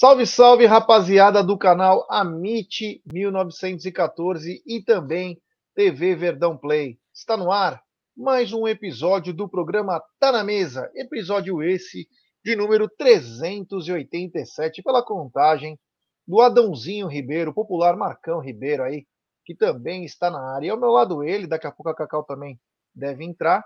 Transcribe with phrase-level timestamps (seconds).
[0.00, 5.38] Salve, salve, rapaziada do canal Amite 1914 e também
[5.74, 6.98] TV Verdão Play.
[7.12, 7.82] Está no ar
[8.16, 12.08] mais um episódio do programa Tá na Mesa, episódio esse
[12.42, 15.78] de número 387 pela contagem
[16.26, 19.06] do Adãozinho Ribeiro, popular Marcão Ribeiro aí,
[19.44, 20.68] que também está na área.
[20.68, 22.58] E ao meu lado ele, daqui a pouco a Cacau também
[22.94, 23.62] deve entrar.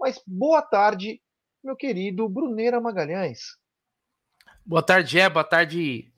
[0.00, 1.22] Mas boa tarde,
[1.62, 3.64] meu querido Bruneira Magalhães.
[4.68, 5.30] Boa tarde, é.
[5.30, 6.12] Boa tarde,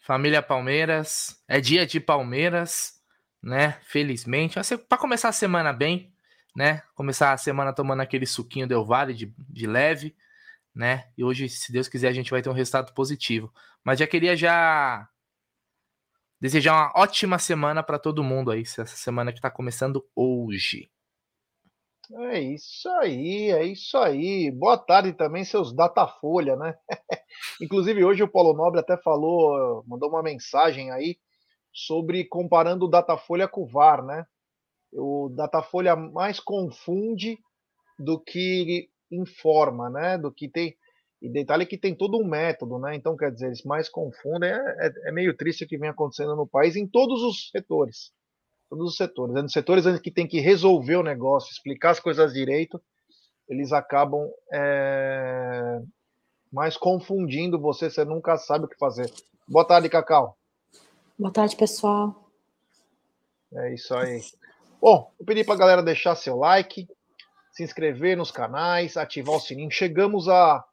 [0.00, 1.38] família Palmeiras.
[1.46, 2.94] É dia de Palmeiras,
[3.42, 3.72] né?
[3.82, 4.58] Felizmente.
[4.88, 6.10] Para começar a semana bem,
[6.56, 6.82] né?
[6.94, 10.16] Começar a semana tomando aquele suquinho Del Vale de, de leve,
[10.74, 11.10] né?
[11.14, 13.52] E hoje, se Deus quiser, a gente vai ter um resultado positivo.
[13.84, 15.06] Mas já queria já
[16.40, 20.90] desejar uma ótima semana para todo mundo aí, essa semana que está começando hoje.
[22.12, 24.50] É isso aí, é isso aí.
[24.50, 26.74] Boa tarde também, seus Datafolha, né?
[27.62, 31.16] Inclusive, hoje o Paulo Nobre até falou, mandou uma mensagem aí
[31.72, 34.26] sobre comparando o Datafolha com o VAR, né?
[34.92, 37.38] O Datafolha mais confunde
[37.96, 40.18] do que informa, né?
[40.18, 40.76] Do que tem.
[41.22, 42.96] E detalhe que tem todo um método, né?
[42.96, 44.50] Então, quer dizer, eles mais confundem.
[44.50, 48.10] É, é, é meio triste o que vem acontecendo no país em todos os setores
[48.70, 49.34] todos os setores.
[49.34, 49.42] Né?
[49.42, 52.80] Nos setores que tem que resolver o negócio, explicar as coisas direito,
[53.48, 55.80] eles acabam é,
[56.52, 59.12] mais confundindo você, você nunca sabe o que fazer.
[59.46, 60.38] Boa tarde, Cacau.
[61.18, 62.30] Boa tarde, pessoal.
[63.52, 64.22] É isso aí.
[64.80, 66.88] Bom, eu pedi para a galera deixar seu like,
[67.52, 69.70] se inscrever nos canais, ativar o sininho.
[69.70, 70.64] Chegamos a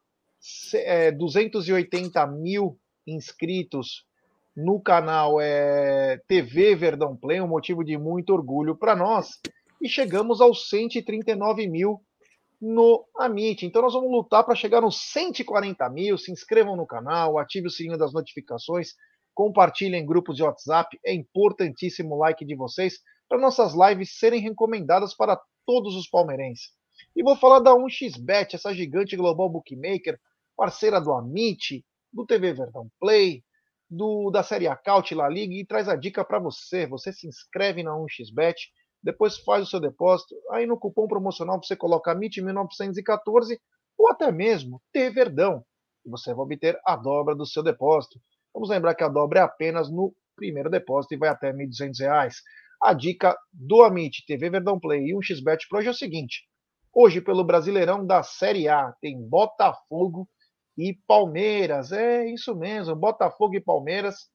[0.76, 4.06] é, 280 mil inscritos
[4.58, 9.39] no canal é, TV Verdão Play, um motivo de muito orgulho para nós.
[9.80, 12.02] E chegamos aos 139 mil
[12.59, 13.64] no Amit.
[13.64, 16.17] Então nós vamos lutar para chegar nos 140 mil.
[16.17, 18.93] Se inscrevam no canal, ative o sininho das notificações,
[19.36, 20.98] compartilhem em grupos de WhatsApp.
[21.05, 22.98] É importantíssimo o like de vocês
[23.30, 26.71] para nossas lives serem recomendadas para todos os palmeirenses.
[27.15, 30.20] E vou falar da 1xBet, essa gigante global bookmaker,
[30.55, 33.43] parceira do Amit, do TV Verdão Play,
[33.89, 36.86] do, da Série A Caut La Liga e traz a dica para você.
[36.87, 38.55] Você se inscreve na 1xBet,
[39.02, 43.58] depois faz o seu depósito, aí no cupom promocional você coloca MIT1914
[43.97, 45.64] ou até mesmo T Verdão,
[46.05, 48.20] e você vai obter a dobra do seu depósito.
[48.53, 52.33] Vamos lembrar que a dobra é apenas no primeiro depósito e vai até R$ 1.200.
[52.81, 56.43] A dica do Amit TV Verdão Play e 1xBet Pro hoje é o seguinte:
[56.93, 60.30] hoje, pelo Brasileirão da Série A, tem Botafogo
[60.77, 61.92] e Palmeiras.
[61.92, 64.30] É isso mesmo, Botafogo e Palmeiras.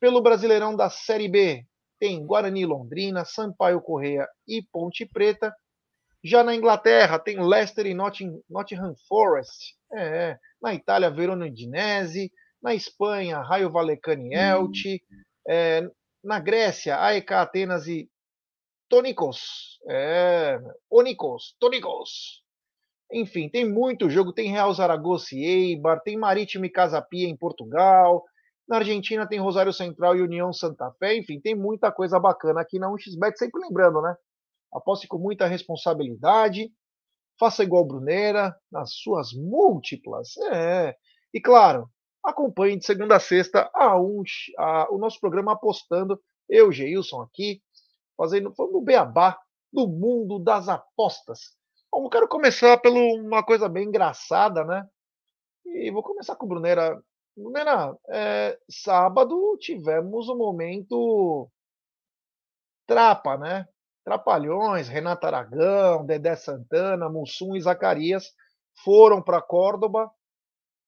[0.00, 1.64] Pelo Brasileirão da Série B,
[1.98, 5.54] tem Guarani Londrina, Sampaio Correia e Ponte Preta.
[6.22, 9.76] Já na Inglaterra, tem Leicester e Nottingham Forest.
[9.94, 12.30] É, na Itália, Verona Udinese.
[12.62, 15.00] Na Espanha, Raio Vallecano e Elche.
[15.48, 15.88] É,
[16.22, 18.10] na Grécia, AEK Atenas e
[18.88, 19.78] Tonikos.
[19.88, 20.58] É,
[20.90, 22.42] Onikos, Tonikos.
[23.12, 24.32] Enfim, tem muito jogo.
[24.32, 28.24] Tem Real Zaragoza e Eibar, tem Marítimo e Casapia em Portugal.
[28.68, 31.16] Na Argentina tem Rosário Central e União Santa Fé.
[31.16, 33.36] Enfim, tem muita coisa bacana aqui na 1xBet.
[33.36, 34.16] Sempre lembrando, né?
[34.72, 36.70] Aposte com muita responsabilidade.
[37.38, 40.36] Faça igual Bruneira nas suas múltiplas.
[40.52, 40.96] É.
[41.32, 41.88] E claro,
[42.24, 44.22] acompanhe de segunda a sexta a um,
[44.58, 46.20] a, o nosso programa apostando.
[46.48, 47.60] Eu, Geilson, aqui,
[48.16, 49.38] fazendo o beabá
[49.72, 51.56] do mundo das apostas.
[51.98, 54.86] Bom, quero começar por uma coisa bem engraçada, né?
[55.64, 57.02] E vou começar com o Brunera.
[57.34, 61.50] Brunera, é, sábado tivemos um momento
[62.86, 63.66] trapa, né?
[64.04, 68.30] Trapalhões, Renato Aragão, Dedé Santana, Mussum e Zacarias
[68.84, 70.10] foram para Córdoba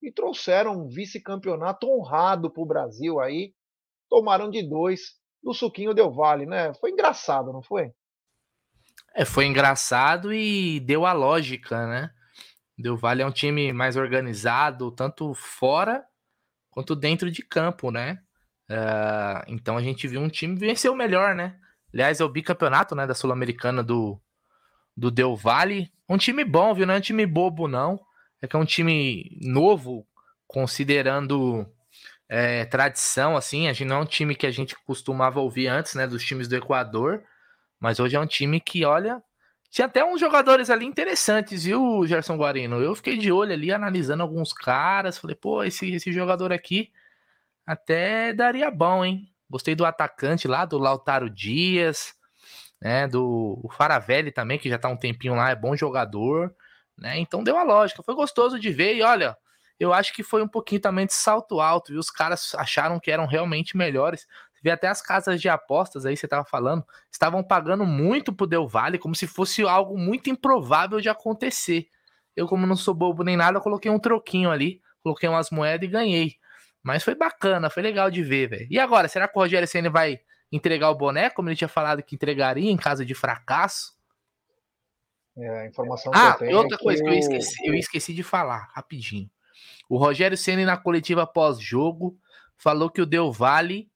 [0.02, 3.54] e trouxeram um vice-campeonato honrado para o Brasil aí.
[4.10, 6.74] Tomaram de dois do Suquinho Del Vale, né?
[6.74, 7.94] Foi engraçado, não foi?
[9.14, 12.10] É, foi engraçado e deu a lógica, né?
[12.78, 16.04] Del Valle é um time mais organizado, tanto fora
[16.70, 18.20] quanto dentro de campo, né?
[18.70, 21.56] Uh, então a gente viu um time vencer o melhor, né?
[21.92, 24.20] Aliás, é o bicampeonato né, da Sul-Americana do,
[24.96, 25.90] do Del Valle.
[26.08, 26.86] Um time bom, viu?
[26.86, 27.98] Não é um time bobo, não.
[28.40, 30.06] É que é um time novo,
[30.46, 31.66] considerando
[32.28, 33.68] é, tradição, assim.
[33.68, 36.06] A gente não é um time que a gente costumava ouvir antes, né?
[36.06, 37.24] Dos times do Equador.
[37.80, 39.22] Mas hoje é um time que, olha,
[39.70, 42.80] tinha até uns jogadores ali interessantes, viu, Gerson Guarino?
[42.80, 45.18] Eu fiquei de olho ali, analisando alguns caras.
[45.18, 46.90] Falei, pô, esse, esse jogador aqui
[47.66, 49.28] até daria bom, hein?
[49.50, 52.14] Gostei do atacante lá, do Lautaro Dias,
[52.80, 53.06] né?
[53.06, 56.54] Do Faravelli também, que já tá um tempinho lá, é bom jogador,
[56.96, 57.18] né?
[57.18, 58.02] Então deu a lógica.
[58.02, 59.36] Foi gostoso de ver e olha,
[59.78, 63.10] eu acho que foi um pouquinho também de salto alto, e os caras acharam que
[63.10, 64.26] eram realmente melhores.
[64.62, 68.66] Vê até as casas de apostas aí, você estava falando, estavam pagando muito pro Del
[68.66, 71.88] Valle, como se fosse algo muito improvável de acontecer.
[72.34, 75.90] Eu, como não sou bobo nem nada, coloquei um troquinho ali, coloquei umas moedas e
[75.90, 76.36] ganhei.
[76.82, 78.68] Mas foi bacana, foi legal de ver, velho.
[78.70, 80.20] E agora, será que o Rogério Senna vai
[80.50, 83.96] entregar o boné, como ele tinha falado que entregaria em caso de fracasso?
[85.36, 86.58] É, a informação ah, que eu tenho.
[86.58, 89.30] outra é coisa que, que eu, esqueci, eu esqueci de falar, rapidinho.
[89.88, 92.18] O Rogério Senna, na coletiva pós-jogo,
[92.56, 93.90] falou que o Del Valle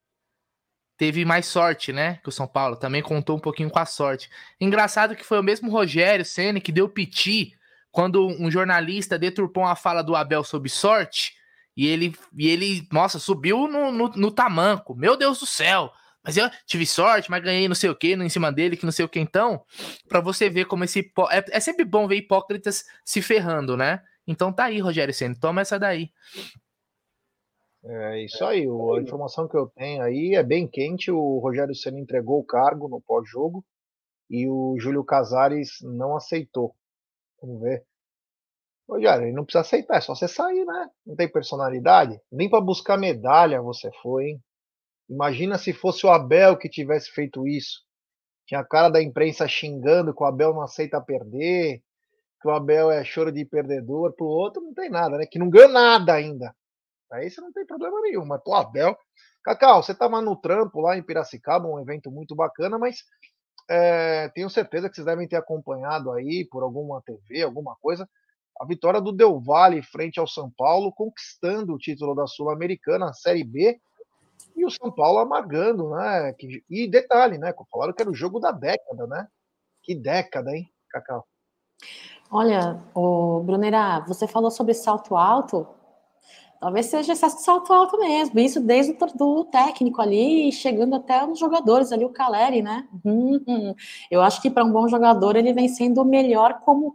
[0.96, 2.18] teve mais sorte, né?
[2.22, 4.30] Que o São Paulo também contou um pouquinho com a sorte.
[4.60, 7.54] Engraçado que foi o mesmo Rogério Senna que deu piti
[7.90, 11.34] quando um jornalista deturpou a fala do Abel sobre sorte
[11.76, 14.94] e ele, e ele nossa, subiu no, no, no tamanco.
[14.94, 15.92] Meu Deus do céu!
[16.24, 18.92] Mas eu tive sorte, mas ganhei não sei o que, em cima dele, que não
[18.92, 19.18] sei o que.
[19.18, 19.64] Então,
[20.08, 21.12] para você ver como esse.
[21.30, 24.00] É, é sempre bom ver hipócritas se ferrando, né?
[24.26, 26.12] Então tá aí, Rogério Senna, toma essa daí.
[27.84, 31.10] É isso aí, a informação que eu tenho aí é bem quente.
[31.10, 33.64] O Rogério Senna entregou o cargo no pós-jogo
[34.30, 36.74] e o Júlio Casares não aceitou.
[37.40, 37.84] Vamos ver.
[38.88, 40.88] Rogério, ele não precisa aceitar, é só você sair, né?
[41.04, 42.20] Não tem personalidade.
[42.30, 44.42] Nem para buscar medalha você foi, hein?
[45.08, 47.80] Imagina se fosse o Abel que tivesse feito isso.
[48.46, 51.82] Tinha a cara da imprensa xingando que o Abel não aceita perder,
[52.40, 55.26] que o Abel é choro de perdedor, pro outro não tem nada, né?
[55.26, 56.54] Que não ganhou nada ainda.
[57.12, 58.96] Aí você não tem problema nenhum, mas pro Abel.
[59.44, 63.04] Cacau, você tava no trampo lá em Piracicaba, um evento muito bacana, mas
[63.68, 68.08] é, tenho certeza que vocês devem ter acompanhado aí por alguma TV, alguma coisa,
[68.60, 73.12] a vitória do Del Valle frente ao São Paulo, conquistando o título da Sul-Americana, a
[73.12, 73.80] Série B,
[74.54, 76.34] e o São Paulo amargando, né?
[76.68, 77.54] E detalhe, né?
[77.70, 79.26] Falaram que era o jogo da década, né?
[79.82, 81.26] Que década, hein, Cacau?
[82.30, 85.66] Olha, o Brunera, você falou sobre salto alto.
[86.62, 88.38] Talvez seja excesso de salto alto mesmo.
[88.38, 92.86] Isso desde o técnico ali, chegando até os jogadores ali, o Caleri, né?
[93.04, 93.74] Hum, hum.
[94.08, 96.94] Eu acho que para um bom jogador ele vem sendo melhor como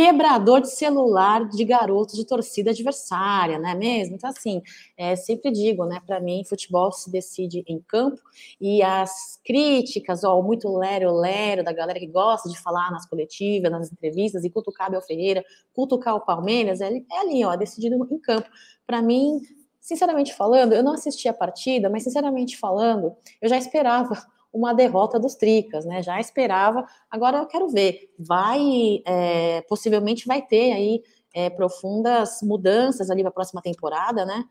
[0.00, 4.14] quebrador de celular de garotos de torcida adversária, não é mesmo?
[4.14, 4.62] Então, assim,
[4.96, 8.18] é, sempre digo, né, para mim, futebol se decide em campo
[8.58, 13.92] e as críticas, ó, muito lero-lero da galera que gosta de falar nas coletivas, nas
[13.92, 15.44] entrevistas e cutucar Abel Ferreira,
[15.74, 18.48] cutucar o Palmeiras, é, é ali, ó, decidido em campo.
[18.86, 19.38] Para mim,
[19.78, 24.16] sinceramente falando, eu não assisti a partida, mas sinceramente falando, eu já esperava
[24.52, 26.02] uma derrota dos Tricas, né?
[26.02, 26.86] Já esperava.
[27.10, 28.12] Agora eu quero ver.
[28.18, 31.02] Vai, é, possivelmente vai ter aí
[31.32, 34.44] é, profundas mudanças ali para a próxima temporada, né?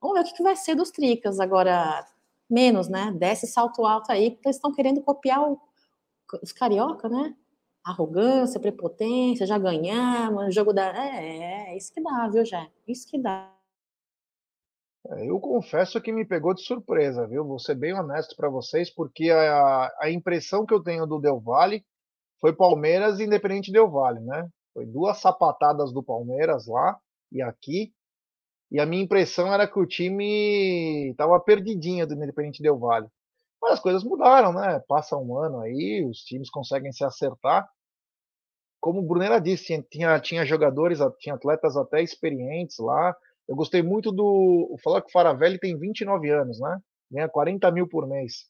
[0.00, 1.40] Vamos ver o que, que vai ser dos Tricas.
[1.40, 2.06] Agora,
[2.48, 3.12] menos, né?
[3.16, 5.58] Desce salto alto aí, porque eles estão querendo copiar o,
[6.42, 7.34] os carioca, né?
[7.84, 10.88] Arrogância, prepotência, já ganhamos, jogo da.
[10.96, 12.70] É, é isso que dá, viu, Jé?
[12.86, 13.59] Isso que dá.
[15.18, 17.44] Eu confesso que me pegou de surpresa, viu?
[17.44, 21.40] Vou ser bem honesto para vocês, porque a, a impressão que eu tenho do Del
[21.40, 21.84] Valle
[22.40, 24.48] foi Palmeiras e Independente Del Valle, né?
[24.72, 26.96] Foi duas sapatadas do Palmeiras lá
[27.32, 27.92] e aqui.
[28.70, 33.08] E a minha impressão era que o time estava perdidinho do Independente Del Valle.
[33.60, 34.80] Mas as coisas mudaram, né?
[34.86, 37.68] Passa um ano aí, os times conseguem se acertar.
[38.80, 43.14] Como o Brunera disse, tinha, tinha jogadores, tinha atletas até experientes lá.
[43.50, 44.76] Eu gostei muito do.
[44.80, 46.80] Falar que o Faravelli tem 29 anos, né?
[47.10, 48.48] Ganha 40 mil por mês.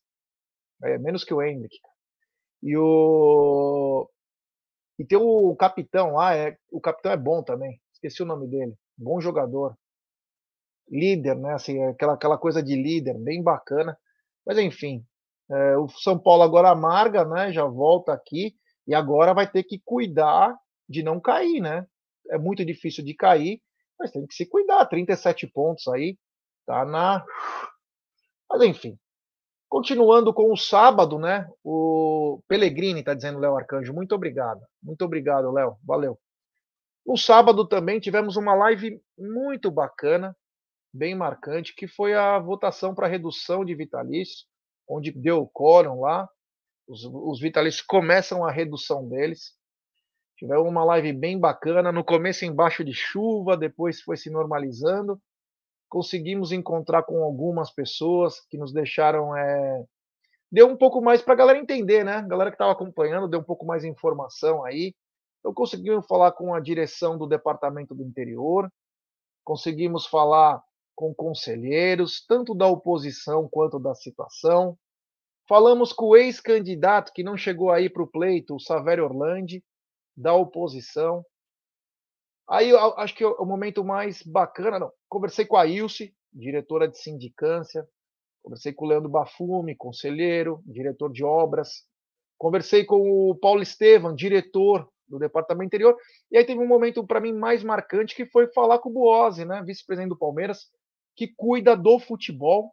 [0.85, 1.75] É menos que o Hendrick.
[2.63, 4.07] E o.
[4.99, 6.55] E tem o capitão lá, é...
[6.71, 7.81] o capitão é bom também.
[7.95, 8.75] Esqueci o nome dele.
[8.95, 9.75] Bom jogador.
[10.91, 11.55] Líder, né?
[11.55, 13.97] Assim, aquela, aquela coisa de líder, bem bacana.
[14.47, 15.03] Mas enfim,
[15.51, 17.51] é, o São Paulo agora amarga, né?
[17.51, 18.55] Já volta aqui
[18.87, 20.55] e agora vai ter que cuidar
[20.87, 21.87] de não cair, né?
[22.29, 23.63] É muito difícil de cair
[24.01, 24.87] mas tem que se cuidar.
[24.87, 26.19] 37 pontos aí,
[26.67, 27.25] tá na.
[28.51, 28.99] Mas enfim.
[29.69, 31.49] Continuando com o sábado, né?
[31.63, 33.95] O Pellegrini tá dizendo, Léo Arcanjo.
[33.95, 34.61] Muito obrigado.
[34.83, 35.77] Muito obrigado, Léo.
[35.85, 36.19] Valeu.
[37.07, 40.37] No sábado também tivemos uma live muito bacana,
[40.93, 44.45] bem marcante, que foi a votação para redução de vitalícios,
[44.89, 46.29] onde deu o quórum lá.
[46.89, 49.53] Os, os vitalícios começam a redução deles.
[50.41, 55.21] Tivemos uma live bem bacana, no começo embaixo de chuva, depois foi se normalizando.
[55.87, 59.37] Conseguimos encontrar com algumas pessoas que nos deixaram.
[59.37, 59.85] É...
[60.51, 62.15] Deu um pouco mais para a galera entender, né?
[62.15, 64.95] A galera que estava acompanhando deu um pouco mais de informação aí.
[65.41, 68.67] Então conseguimos falar com a direção do Departamento do Interior,
[69.45, 70.63] conseguimos falar
[70.97, 74.75] com conselheiros, tanto da oposição quanto da situação.
[75.47, 79.63] Falamos com o ex-candidato que não chegou aí para o pleito, o Savério Orlandi,
[80.21, 81.25] da oposição.
[82.49, 87.87] Aí acho que o momento mais bacana, não, conversei com a Ilse, diretora de sindicância,
[88.43, 91.85] conversei com o Leandro Bafume, conselheiro, diretor de obras,
[92.37, 95.97] conversei com o Paulo Estevam, diretor do departamento interior,
[96.31, 99.45] e aí teve um momento para mim mais marcante que foi falar com o Buozzi,
[99.45, 100.69] né, vice-presidente do Palmeiras,
[101.17, 102.73] que cuida do futebol,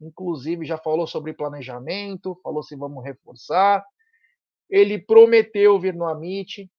[0.00, 3.84] inclusive já falou sobre planejamento, falou se vamos reforçar.
[4.70, 6.70] Ele prometeu vir no Amit.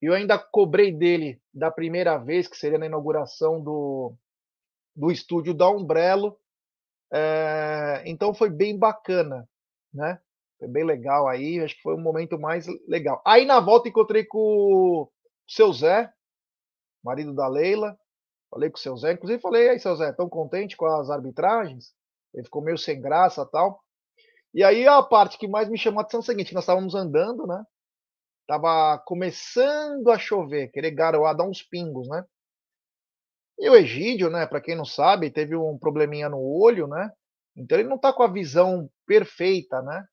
[0.00, 4.14] Eu ainda cobrei dele da primeira vez, que seria na inauguração do,
[4.94, 6.38] do estúdio da Umbrello.
[7.12, 9.48] É, então foi bem bacana,
[9.92, 10.20] né?
[10.58, 13.22] Foi bem legal aí, acho que foi um momento mais legal.
[13.26, 15.12] Aí na volta encontrei com o
[15.46, 16.10] seu Zé,
[17.04, 17.96] marido da Leila.
[18.50, 21.92] Falei com o seu Zé, inclusive falei, aí, seu Zé, tão contente com as arbitragens?
[22.32, 23.82] Ele ficou meio sem graça tal.
[24.56, 26.94] E aí a parte que mais me chamou a atenção é o seguinte: nós estávamos
[26.94, 27.62] andando, né?
[28.48, 32.24] Tava começando a chover, querer garoar, dar uns pingos, né?
[33.58, 37.10] E o Egídio, né, para quem não sabe, teve um probleminha no olho, né?
[37.54, 40.06] Então ele não tá com a visão perfeita, né?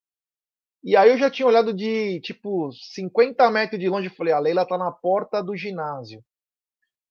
[0.83, 4.39] E aí eu já tinha olhado de tipo 50 metros de longe e falei: a
[4.39, 6.21] Leila tá na porta do ginásio.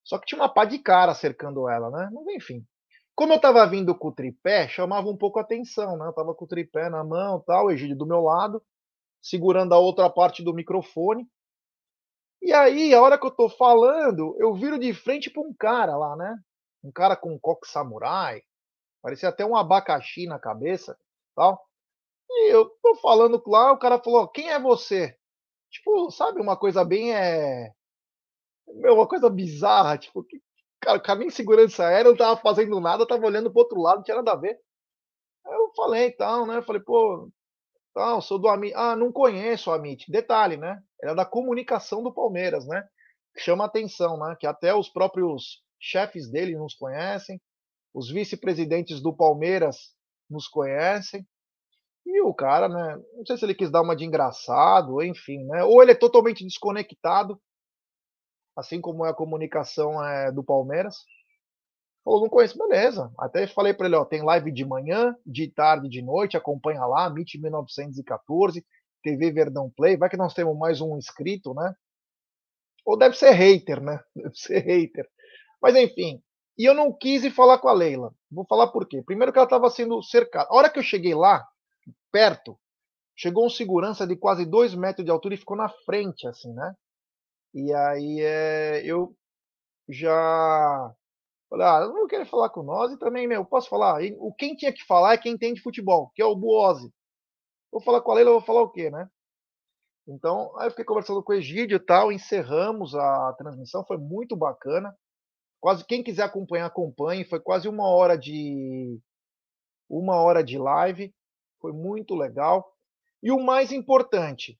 [0.04, 2.10] Só que tinha uma pá de cara cercando ela, né?
[2.12, 2.62] Mas enfim.
[3.22, 6.08] Como eu tava vindo com o tripé, chamava um pouco a atenção, né?
[6.08, 8.60] Eu tava com o tripé na mão, tal, Egídio do meu lado,
[9.22, 11.24] segurando a outra parte do microfone.
[12.42, 15.96] E aí, a hora que eu tô falando, eu viro de frente para um cara
[15.96, 16.36] lá, né?
[16.82, 18.42] Um cara com um coque samurai,
[19.00, 20.98] parecia até um abacaxi na cabeça,
[21.36, 21.64] tal.
[22.28, 25.16] E eu tô falando lá, o cara falou: "Quem é você?"
[25.70, 27.72] Tipo, sabe, uma coisa bem é
[28.66, 30.42] meu, uma coisa bizarra, tipo, que,
[30.82, 33.98] cara, o caminho de segurança aérea não tava fazendo nada, tava olhando pro outro lado,
[33.98, 34.58] não tinha nada a ver.
[35.46, 36.58] Eu falei, então, né?
[36.58, 37.30] Eu falei, pô,
[37.94, 38.74] tal, sou do Amit.
[38.74, 40.10] Ah, não conheço o Amit.
[40.10, 40.80] Detalhe, né?
[41.00, 42.84] Era da comunicação do Palmeiras, né?
[43.38, 44.36] Chama atenção, né?
[44.38, 47.40] Que até os próprios chefes dele nos conhecem,
[47.94, 49.94] os vice-presidentes do Palmeiras
[50.28, 51.26] nos conhecem.
[52.04, 53.00] E o cara, né?
[53.16, 55.62] Não sei se ele quis dar uma de engraçado, enfim, né?
[55.64, 57.40] Ou ele é totalmente desconectado
[58.56, 60.96] assim como é a comunicação é, do Palmeiras.
[62.04, 63.12] Falou, não conheço, beleza.
[63.18, 67.06] Até falei para ele, ó, tem live de manhã, de tarde, de noite, acompanha lá,
[67.06, 68.64] MIT 1914,
[69.02, 71.74] TV Verdão Play, vai que nós temos mais um inscrito, né?
[72.84, 74.00] Ou deve ser hater, né?
[74.14, 75.08] Deve ser hater.
[75.60, 76.20] Mas enfim,
[76.58, 78.12] e eu não quis falar com a Leila.
[78.30, 79.02] Vou falar por quê.
[79.02, 80.48] Primeiro que ela estava sendo cercada.
[80.50, 81.46] A hora que eu cheguei lá,
[82.10, 82.58] perto,
[83.16, 86.74] chegou um segurança de quase dois metros de altura e ficou na frente, assim, né?
[87.54, 89.14] E aí é, eu
[89.88, 90.94] já
[91.50, 94.00] falei, ah, não quero falar com nós e também, meu, posso falar?
[94.18, 96.92] O quem tinha que falar é quem entende futebol, que é o Buozzi.
[97.70, 99.08] Vou falar com a Leila, vou falar o quê, né?
[100.06, 104.36] Então, aí eu fiquei conversando com o Egídio e tal, encerramos a transmissão, foi muito
[104.36, 104.94] bacana.
[105.60, 107.24] Quase quem quiser acompanhar, acompanhe.
[107.24, 108.98] Foi quase uma hora de
[109.88, 111.14] uma hora de live,
[111.60, 112.74] foi muito legal.
[113.22, 114.58] E o mais importante,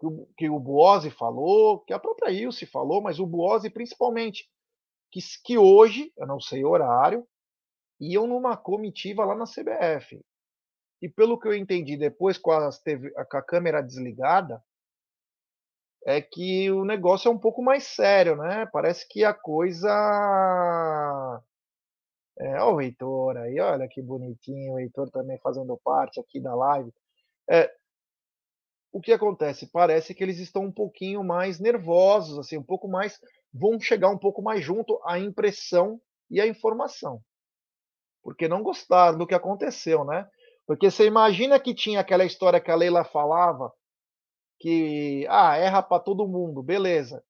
[0.00, 4.48] que o, que o Buozzi falou, que a própria Ilse falou, mas o Buozzi principalmente,
[5.12, 7.26] que, que hoje, eu não sei o horário,
[8.00, 10.24] iam numa comitiva lá na CBF.
[11.02, 12.50] E pelo que eu entendi depois com,
[12.82, 14.62] TV, com a câmera desligada,
[16.06, 18.66] é que o negócio é um pouco mais sério, né?
[18.72, 19.90] Parece que a coisa.
[22.38, 26.90] É, o Heitor aí, olha que bonitinho, o Heitor também fazendo parte aqui da live.
[27.50, 27.70] É,
[28.92, 29.70] o que acontece?
[29.70, 33.18] Parece que eles estão um pouquinho mais nervosos, assim, um pouco mais.
[33.52, 37.20] vão chegar um pouco mais junto à impressão e à informação.
[38.22, 40.28] Porque não gostaram do que aconteceu, né?
[40.66, 43.72] Porque você imagina que tinha aquela história que a Leila falava,
[44.58, 47.24] que, ah, erra para todo mundo, beleza.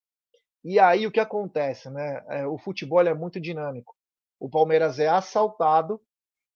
[0.64, 2.22] E aí o que acontece, né?
[2.28, 3.94] É, o futebol é muito dinâmico.
[4.38, 6.00] O Palmeiras é assaltado,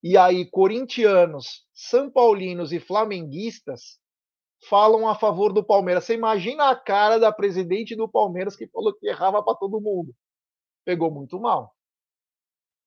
[0.02, 3.99] e aí corintianos, são paulinos e flamenguistas
[4.68, 6.04] falam a favor do Palmeiras.
[6.04, 10.14] Você imagina a cara da presidente do Palmeiras que falou que errava para todo mundo.
[10.85, 11.75] Pegou muito mal.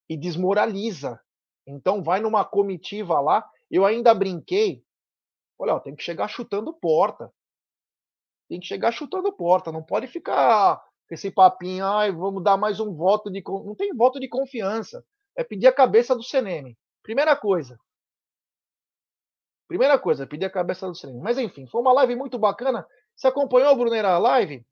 [0.09, 1.19] E desmoraliza.
[1.65, 3.47] Então vai numa comitiva lá.
[3.69, 4.83] Eu ainda brinquei.
[5.59, 7.31] Olha, ó, tem que chegar chutando porta.
[8.47, 9.71] Tem que chegar chutando porta.
[9.71, 13.41] Não pode ficar com esse papinho, ai, vamos dar mais um voto de.
[13.45, 15.03] Não tem voto de confiança.
[15.35, 16.77] É pedir a cabeça do CNM.
[17.03, 17.77] Primeira coisa.
[19.67, 21.19] Primeira coisa, pedir a cabeça do Sereno.
[21.21, 22.85] Mas enfim, foi uma live muito bacana.
[23.15, 24.65] Você acompanhou, Brunera, a live?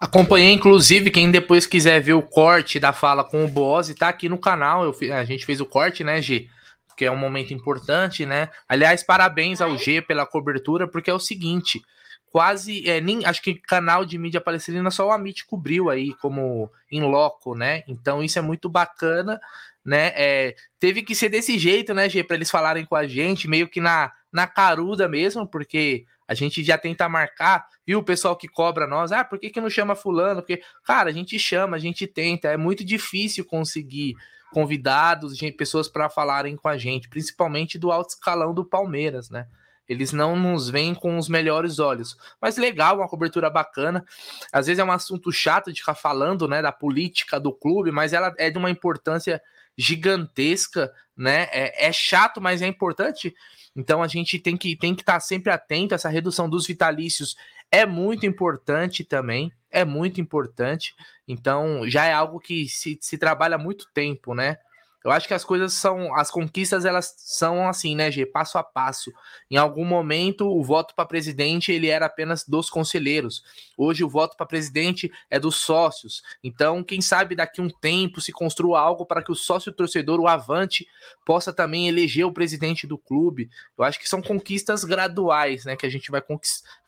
[0.00, 4.28] Acompanhei, inclusive, quem depois quiser ver o corte da fala com o Boaz, tá aqui
[4.28, 4.84] no canal.
[4.84, 6.48] Eu, a gente fez o corte, né, G?
[6.96, 8.50] Que é um momento importante, né?
[8.68, 11.82] Aliás, parabéns ao G pela cobertura, porque é o seguinte:
[12.30, 16.70] quase, é, nem, acho que canal de mídia palestina só o Amit cobriu aí como
[16.90, 17.82] em loco, né?
[17.88, 19.40] Então isso é muito bacana,
[19.84, 20.12] né?
[20.14, 23.68] É, teve que ser desse jeito, né, G, para eles falarem com a gente, meio
[23.68, 27.98] que na, na caruda mesmo, porque a gente já tenta marcar, viu?
[27.98, 30.40] O pessoal que cobra nós, ah, por que, que não chama fulano?
[30.40, 34.14] Porque, cara, a gente chama, a gente tenta, é muito difícil conseguir
[34.52, 39.46] convidados, gente, pessoas para falarem com a gente, principalmente do alto escalão do Palmeiras, né?
[39.86, 42.16] Eles não nos veem com os melhores olhos.
[42.40, 44.02] Mas legal, uma cobertura bacana.
[44.50, 48.14] Às vezes é um assunto chato de ficar falando, né, da política do clube, mas
[48.14, 49.42] ela é de uma importância
[49.76, 51.48] gigantesca, né?
[51.52, 53.34] É, é chato, mas é importante.
[53.76, 55.94] Então a gente tem que tem que estar tá sempre atento.
[55.94, 57.36] Essa redução dos vitalícios
[57.70, 59.52] é muito importante também.
[59.70, 60.94] É muito importante.
[61.26, 64.58] Então já é algo que se, se trabalha há muito tempo, né?
[65.04, 68.62] Eu acho que as coisas são, as conquistas elas são assim, né, G, passo a
[68.62, 69.12] passo.
[69.50, 73.44] Em algum momento o voto para presidente ele era apenas dos conselheiros.
[73.76, 76.22] Hoje o voto para presidente é dos sócios.
[76.42, 80.26] Então, quem sabe daqui um tempo se construa algo para que o sócio torcedor, o
[80.26, 80.86] avante,
[81.26, 83.50] possa também eleger o presidente do clube.
[83.76, 86.22] Eu acho que são conquistas graduais, né, que a gente vai,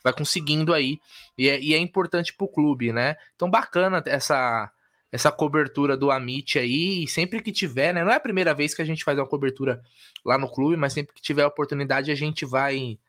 [0.03, 0.99] vai conseguindo aí
[1.37, 3.15] e é, e é importante para o clube, né?
[3.35, 4.71] Então, bacana essa
[5.11, 8.03] essa cobertura do Amit aí, e sempre que tiver, né?
[8.03, 9.81] Não é a primeira vez que a gente faz uma cobertura
[10.25, 12.99] lá no clube, mas sempre que tiver a oportunidade a gente vai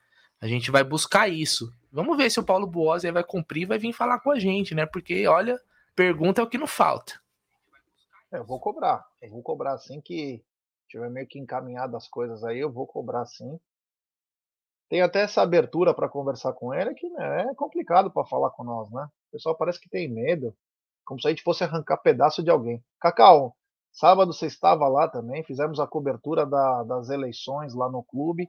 [0.40, 1.72] a gente vai buscar isso.
[1.90, 4.86] Vamos ver se o Paulo Boas vai cumprir, vai vir falar com a gente, né?
[4.86, 5.60] Porque olha,
[5.96, 7.20] pergunta é o que não falta.
[8.30, 9.04] Eu vou cobrar.
[9.20, 10.40] Eu vou cobrar assim que
[10.86, 13.58] tiver meio que encaminhado as coisas aí, eu vou cobrar sim.
[14.88, 18.62] Tem até essa abertura para conversar com ele que né, é complicado para falar com
[18.62, 19.08] nós, né?
[19.28, 20.56] O pessoal parece que tem medo
[21.08, 22.84] como se a gente fosse arrancar pedaço de alguém.
[23.00, 23.56] Cacau,
[23.90, 28.46] sábado você estava lá também, fizemos a cobertura da, das eleições lá no clube,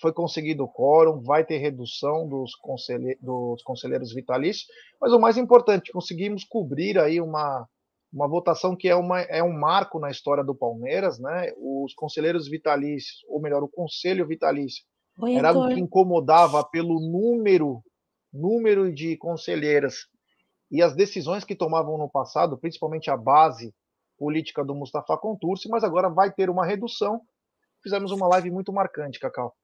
[0.00, 4.66] foi conseguido o quórum, vai ter redução dos, conselhe dos conselheiros vitalícios,
[5.00, 7.64] mas o mais importante, conseguimos cobrir aí uma,
[8.12, 11.52] uma votação que é, uma, é um marco na história do Palmeiras, né?
[11.56, 14.82] Os conselheiros vitalícios, ou melhor, o conselho vitalício,
[15.20, 17.80] Oi, era algo que incomodava pelo número
[18.32, 20.08] número de conselheiras
[20.70, 23.74] e as decisões que tomavam no passado, principalmente a base
[24.18, 27.20] política do Mustafa Contursi, mas agora vai ter uma redução.
[27.82, 29.54] Fizemos uma live muito marcante, Cacau.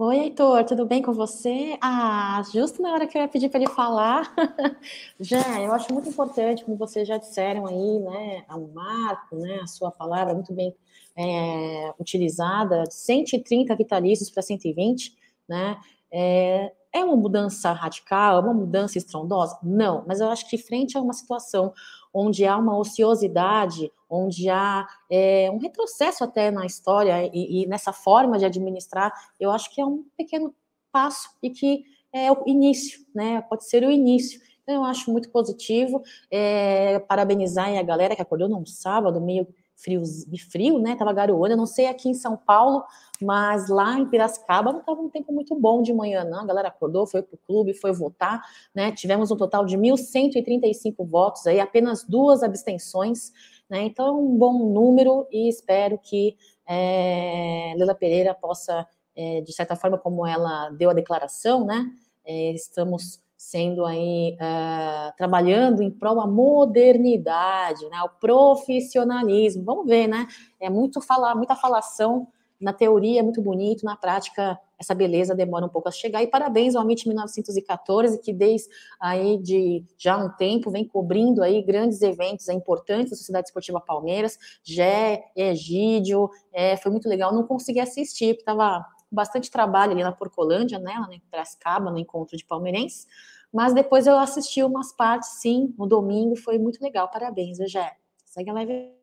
[0.00, 1.76] Oi, Heitor, tudo bem com você?
[1.80, 4.32] Ah, justo na hora que eu ia pedir para ele falar.
[5.18, 9.66] já, eu acho muito importante, como vocês já disseram aí, né, o marco, né, a
[9.66, 10.72] sua palavra muito bem
[11.16, 15.16] é, utilizada, 130 vitalícios para 120,
[15.48, 15.76] né,
[16.12, 19.58] é, é uma mudança radical, é uma mudança estrondosa?
[19.62, 21.72] Não, mas eu acho que frente a uma situação
[22.12, 27.92] onde há uma ociosidade, onde há é, um retrocesso até na história e, e, nessa
[27.92, 30.54] forma de administrar, eu acho que é um pequeno
[30.90, 33.42] passo e que é o início, né?
[33.42, 34.40] Pode ser o início.
[34.62, 36.02] Então, eu acho muito positivo.
[36.30, 39.46] É, parabenizar a galera que acordou num sábado, meio
[39.78, 40.02] frio,
[40.50, 40.96] frio, né?
[40.96, 42.84] Tava garoando, eu não sei aqui em São Paulo,
[43.22, 46.40] mas lá em Piracicaba não estava um tempo muito bom de manhã, não.
[46.40, 48.42] A galera acordou, foi para o clube, foi votar,
[48.74, 48.90] né?
[48.92, 53.32] Tivemos um total de 1.135 votos aí, apenas duas abstenções,
[53.70, 53.82] né?
[53.84, 56.36] Então, um bom número e espero que
[56.66, 58.86] é, Lila Pereira possa,
[59.16, 61.86] é, de certa forma, como ela deu a declaração, né?
[62.24, 69.64] É, estamos sendo aí uh, trabalhando em prol da modernidade, né, o profissionalismo.
[69.64, 70.26] Vamos ver, né?
[70.60, 72.26] É muito falar, muita falação
[72.60, 76.22] na teoria é muito bonito, na prática essa beleza demora um pouco a chegar.
[76.22, 78.68] E parabéns ao Amit 1914, que desde
[79.00, 84.38] aí de já um tempo vem cobrindo aí grandes eventos importantes da Sociedade Esportiva Palmeiras.
[84.62, 87.32] Jé, Egídio, é, foi muito legal.
[87.32, 91.98] Não consegui assistir, porque estava bastante trabalho ali na Porcolândia, né, lá em Trascaba, no
[91.98, 93.06] encontro de palmeirenses,
[93.52, 97.96] mas depois eu assisti umas partes, sim, no domingo, foi muito legal, parabéns, Jé.
[98.24, 98.98] Segue a live.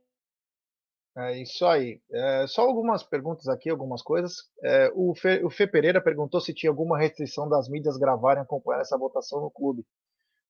[1.17, 2.01] É isso aí.
[2.11, 4.49] É, só algumas perguntas aqui, algumas coisas.
[4.61, 8.81] É, o, Fê, o Fê Pereira perguntou se tinha alguma restrição das mídias gravarem acompanhar
[8.81, 9.85] essa votação no clube.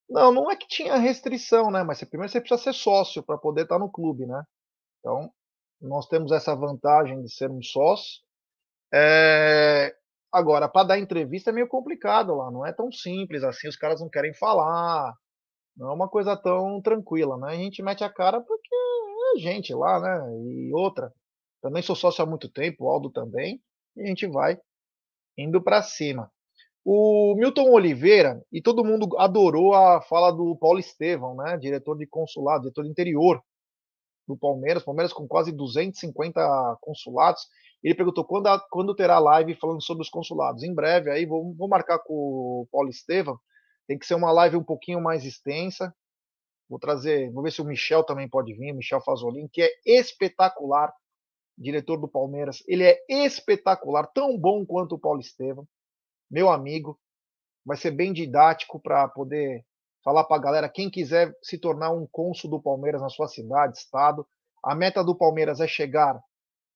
[0.09, 1.83] Não, não é que tinha restrição, né?
[1.83, 4.43] Mas primeiro você precisa ser sócio para poder estar no clube, né?
[4.99, 5.31] Então,
[5.79, 8.24] nós temos essa vantagem de sermos sócios.
[8.93, 9.95] É...
[10.31, 14.01] Agora, para dar entrevista é meio complicado lá, não é tão simples assim, os caras
[14.01, 15.13] não querem falar,
[15.77, 17.53] não é uma coisa tão tranquila, né?
[17.53, 18.75] A gente mete a cara porque
[19.35, 20.37] é gente lá, né?
[20.43, 21.11] E outra,
[21.61, 23.61] também sou sócio há muito tempo, o Aldo também,
[23.95, 24.57] e a gente vai
[25.37, 26.31] indo para cima.
[26.83, 31.57] O Milton Oliveira, e todo mundo adorou a fala do Paulo Estevão, né?
[31.57, 33.41] Diretor de consulado, diretor de interior
[34.27, 37.47] do Palmeiras, Palmeiras com quase 250 consulados.
[37.85, 40.63] Ele perguntou quando, a, quando terá live falando sobre os consulados.
[40.63, 43.39] Em breve, aí vou, vou marcar com o Paulo Estevam.
[43.87, 45.95] Tem que ser uma live um pouquinho mais extensa.
[46.67, 49.69] Vou trazer, vou ver se o Michel também pode vir, o Michel Fazolin, que é
[49.85, 50.91] espetacular,
[51.55, 52.63] diretor do Palmeiras.
[52.67, 55.67] Ele é espetacular, tão bom quanto o Paulo Estevam,
[56.29, 56.99] meu amigo.
[57.63, 59.63] Vai ser bem didático para poder
[60.03, 63.77] falar para a galera, quem quiser se tornar um cônsul do Palmeiras na sua cidade,
[63.77, 64.25] estado,
[64.63, 66.19] a meta do Palmeiras é chegar,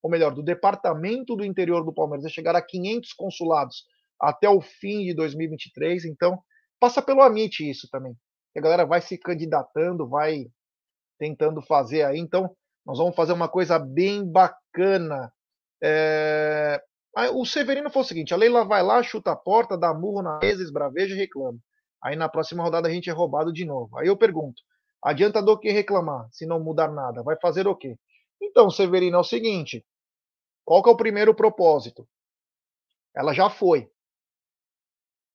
[0.02, 3.84] ou melhor, do departamento do interior do Palmeiras é chegar a 500 consulados
[4.20, 6.06] até o fim de 2023.
[6.06, 6.40] Então,
[6.80, 8.16] passa pelo Amit isso também.
[8.58, 10.46] A galera vai se candidatando, vai
[11.18, 12.18] tentando fazer aí.
[12.18, 12.50] Então,
[12.86, 15.32] nós vamos fazer uma coisa bem bacana.
[15.84, 16.82] É...
[17.34, 20.40] O Severino foi o seguinte: a Leila vai lá, chuta a porta, dá murro na
[20.40, 21.60] mesa, esbraveja e reclama.
[22.04, 23.98] Aí na próxima rodada a gente é roubado de novo.
[23.98, 24.62] Aí eu pergunto:
[25.04, 27.22] adianta do que reclamar se não mudar nada?
[27.24, 27.98] Vai fazer o quê?
[28.41, 29.86] Então, Severino, é o seguinte:
[30.65, 32.08] qual que é o primeiro propósito?
[33.15, 33.89] Ela já foi.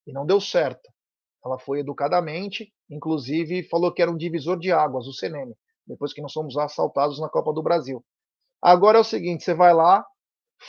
[0.07, 0.89] E não deu certo.
[1.43, 5.53] Ela foi educadamente, inclusive falou que era um divisor de águas, o CNM,
[5.85, 8.03] depois que nós fomos assaltados na Copa do Brasil.
[8.61, 10.05] Agora é o seguinte: você vai lá,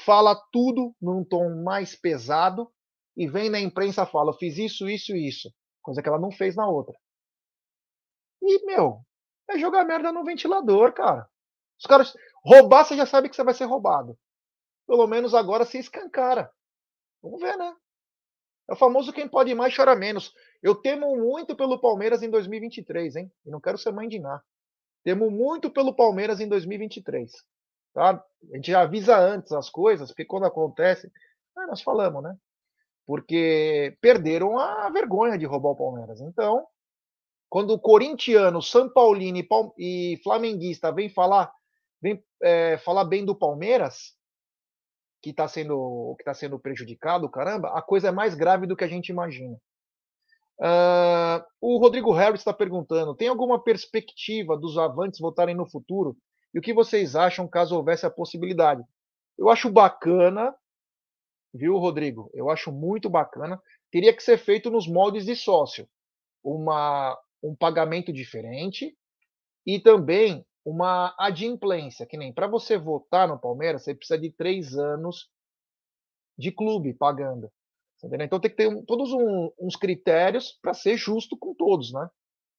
[0.04, 2.70] fala tudo num tom mais pesado
[3.16, 5.50] e vem na imprensa fala: fiz isso, isso e isso
[5.86, 6.98] coisa que ela não fez na outra.
[8.42, 9.00] E, meu,
[9.48, 11.30] é jogar merda no ventilador, cara.
[11.78, 12.14] Os caras.
[12.44, 14.16] Roubar, você já sabe que você vai ser roubado.
[14.86, 16.50] Pelo menos agora se escancara.
[17.22, 17.74] Vamos ver, né?
[18.68, 20.32] É o famoso quem pode mais chora menos.
[20.62, 23.32] Eu temo muito pelo Palmeiras em 2023, hein?
[23.44, 24.42] E não quero ser mãe de nada.
[25.02, 27.32] Temo muito pelo Palmeiras em 2023.
[27.94, 28.24] Tá?
[28.52, 31.10] A gente já avisa antes as coisas, porque quando acontece,
[31.56, 32.36] ah, nós falamos, né?
[33.06, 36.20] porque perderam a vergonha de roubar o Palmeiras.
[36.20, 36.66] Então,
[37.48, 39.38] quando o corintiano, São Paulino
[39.78, 41.52] e, flamenguista vem falar,
[42.00, 44.14] vem é, falar bem do Palmeiras,
[45.22, 48.84] que está sendo que está sendo prejudicado, caramba, a coisa é mais grave do que
[48.84, 49.56] a gente imagina.
[50.58, 56.16] Uh, o Rodrigo Harris está perguntando: tem alguma perspectiva dos avantes voltarem no futuro?
[56.54, 58.82] E o que vocês acham caso houvesse a possibilidade?
[59.36, 60.54] Eu acho bacana
[61.56, 62.30] viu, Rodrigo?
[62.34, 63.60] Eu acho muito bacana.
[63.90, 65.88] Teria que ser feito nos moldes de sócio.
[66.44, 68.96] Uma, um pagamento diferente
[69.66, 74.76] e também uma adimplência, que nem para você votar no Palmeiras, você precisa de três
[74.76, 75.30] anos
[76.36, 77.48] de clube pagando.
[78.02, 82.10] Então tem que ter um, todos um, uns critérios para ser justo com todos, né?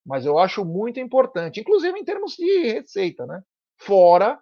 [0.05, 3.43] Mas eu acho muito importante, inclusive em termos de receita, né?
[3.77, 4.41] Fora,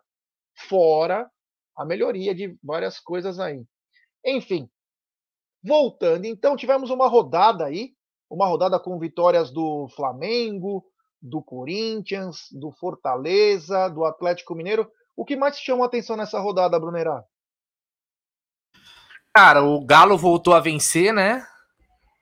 [0.69, 1.29] fora
[1.75, 3.65] a melhoria de várias coisas aí.
[4.23, 4.69] Enfim,
[5.63, 7.93] voltando, então tivemos uma rodada aí,
[8.29, 10.85] uma rodada com vitórias do Flamengo,
[11.25, 14.89] do Corinthians, do Fortaleza, do Atlético Mineiro.
[15.15, 17.23] O que mais te chamou a atenção nessa rodada, Brunerá?
[19.33, 21.45] Cara, o Galo voltou a vencer, né?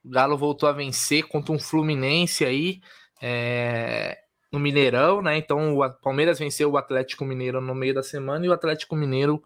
[0.04, 2.80] O Galo voltou a vencer contra um Fluminense aí
[3.22, 4.18] é,
[4.52, 5.38] no Mineirão, né?
[5.38, 9.44] Então o Palmeiras venceu o Atlético Mineiro no meio da semana e o Atlético Mineiro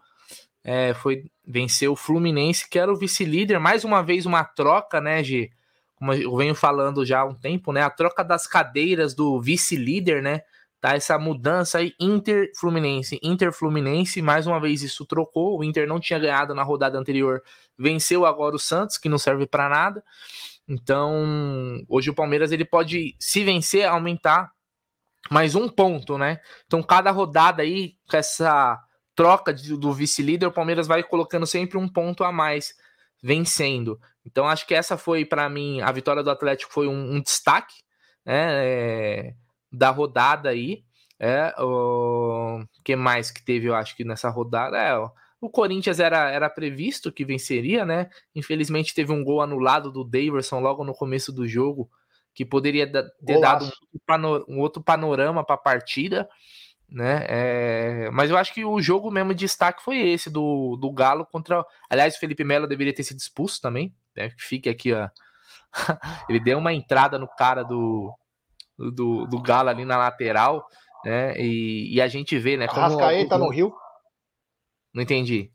[0.62, 3.58] é, foi vencer o Fluminense, que era o vice-líder.
[3.58, 5.50] Mais uma vez, uma troca, né, de
[5.98, 7.82] como eu venho falando já há um tempo, né?
[7.82, 10.42] A troca das cadeiras do vice-líder, né?
[10.80, 15.58] Tá essa mudança aí, Inter-Fluminense, Inter-Fluminense, mais uma vez isso trocou.
[15.58, 17.42] O Inter não tinha ganhado na rodada anterior,
[17.76, 20.04] venceu agora o Santos, que não serve para nada.
[20.68, 24.52] Então, hoje o Palmeiras ele pode, se vencer, aumentar
[25.28, 26.40] mais um ponto, né?
[26.66, 28.80] Então, cada rodada aí, com essa
[29.16, 32.74] troca do vice-líder, o Palmeiras vai colocando sempre um ponto a mais,
[33.22, 34.00] vencendo.
[34.24, 37.74] Então acho que essa foi para mim a vitória do Atlético foi um, um destaque
[38.24, 39.34] né, é,
[39.72, 40.84] da rodada aí.
[41.20, 45.98] É, o que mais que teve, eu acho que nessa rodada é ó, o Corinthians
[45.98, 48.08] era, era previsto que venceria, né?
[48.34, 51.90] Infelizmente teve um gol anulado do Daverson logo no começo do jogo,
[52.34, 56.28] que poderia ter dado um, um outro panorama para a partida
[56.90, 57.26] né?
[57.28, 58.10] É...
[58.10, 61.64] Mas eu acho que o jogo mesmo de destaque foi esse do, do Galo contra.
[61.88, 63.94] Aliás, o Felipe Melo deveria ter sido expulso também.
[64.16, 64.32] Né?
[64.38, 65.08] Fique aqui, ó.
[66.28, 68.12] Ele deu uma entrada no cara do,
[68.78, 70.66] do, do Galo ali na lateral,
[71.04, 71.38] né?
[71.38, 72.66] E, e a gente vê, né?
[72.66, 73.38] Como Arrascaeta o...
[73.38, 73.74] no Rio.
[74.94, 75.52] Não entendi.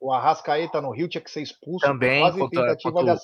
[0.00, 1.84] O Arrascaeta no Rio tinha que ser expulso.
[1.84, 2.20] Também.
[2.20, 3.14] Quase contra, contra...
[3.16, 3.20] de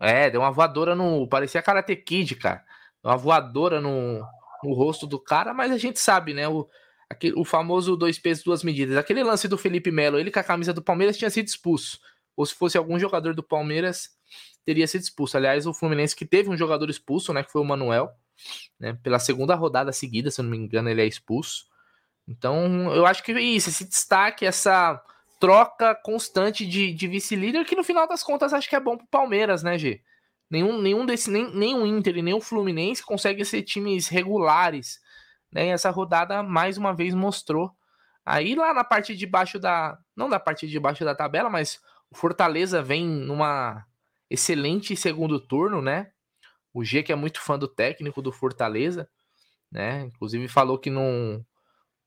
[0.00, 1.26] É, deu uma voadora no.
[1.26, 2.64] Parecia Karate Kid, cara.
[3.02, 4.22] Uma voadora no,
[4.62, 6.48] no rosto do cara, mas a gente sabe, né?
[6.48, 6.68] O,
[7.08, 8.96] aquele, o famoso dois pesos, duas medidas.
[8.96, 12.00] Aquele lance do Felipe Melo, ele com a camisa do Palmeiras tinha sido expulso.
[12.36, 14.10] Ou se fosse algum jogador do Palmeiras,
[14.64, 15.36] teria sido expulso.
[15.36, 17.42] Aliás, o Fluminense que teve um jogador expulso, né?
[17.42, 18.10] Que foi o Manuel,
[18.78, 18.98] né?
[19.02, 21.66] Pela segunda rodada seguida, se eu não me engano, ele é expulso.
[22.26, 25.02] Então, eu acho que isso, esse destaque, essa
[25.40, 29.06] troca constante de, de vice-líder, que no final das contas acho que é bom pro
[29.08, 30.00] Palmeiras, né, G?
[30.52, 35.00] Nenhum, nenhum desse, nem, nem o Inter e nem o Fluminense consegue ser times regulares.
[35.50, 35.68] Né?
[35.68, 37.74] E essa rodada mais uma vez mostrou.
[38.22, 39.98] Aí lá na parte de baixo da.
[40.14, 43.82] Não da parte de baixo da tabela, mas o Fortaleza vem numa
[44.28, 46.10] excelente segundo turno, né?
[46.74, 49.08] O G, que é muito fã do técnico do Fortaleza,
[49.70, 50.02] né?
[50.02, 51.42] Inclusive falou que num,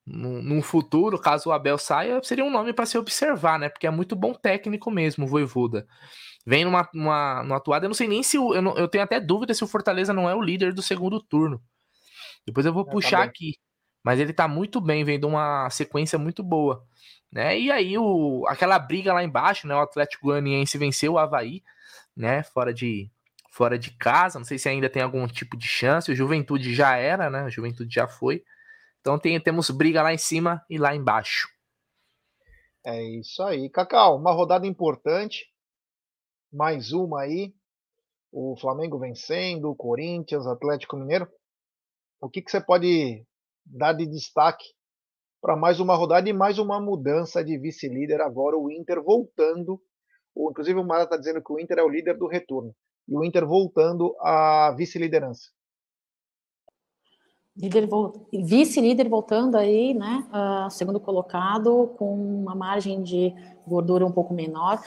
[0.06, 3.68] num, futuro, caso o Abel saia, seria um nome para se observar, né?
[3.68, 5.86] Porque é muito bom técnico mesmo, o Voivoda
[6.46, 7.84] vem numa, numa, numa atuada.
[7.84, 8.38] Eu não sei nem se.
[8.38, 10.80] O, eu, não, eu tenho até dúvida se o Fortaleza não é o líder do
[10.80, 11.60] segundo turno.
[12.46, 13.54] Depois eu vou é, puxar tá aqui.
[14.04, 16.86] Mas ele tá muito bem, vem de uma sequência muito boa.
[17.30, 17.58] Né?
[17.58, 19.74] E aí, o, aquela briga lá embaixo, né?
[19.74, 21.60] O Atlético Goianiense venceu o Havaí,
[22.16, 22.44] né?
[22.44, 23.10] Fora de,
[23.50, 24.38] fora de casa.
[24.38, 26.12] Não sei se ainda tem algum tipo de chance.
[26.12, 27.44] O Juventude já era, né?
[27.44, 28.44] O Juventude já foi.
[29.06, 31.46] Então tem, temos briga lá em cima e lá embaixo.
[32.84, 33.70] É isso aí.
[33.70, 35.46] Cacau, uma rodada importante
[36.52, 37.54] mais uma aí.
[38.32, 41.28] O Flamengo vencendo, o Corinthians, Atlético Mineiro.
[42.20, 43.24] O que, que você pode
[43.64, 44.64] dar de destaque
[45.40, 49.80] para mais uma rodada e mais uma mudança de vice-líder agora, o Inter voltando.
[50.34, 52.74] O, inclusive o Mara está dizendo que o Inter é o líder do retorno.
[53.06, 55.55] E o Inter voltando à vice-liderança.
[58.32, 60.26] Vice-líder voltando aí, né?
[60.28, 63.34] Uh, segundo colocado, com uma margem de
[63.66, 64.78] gordura um pouco menor.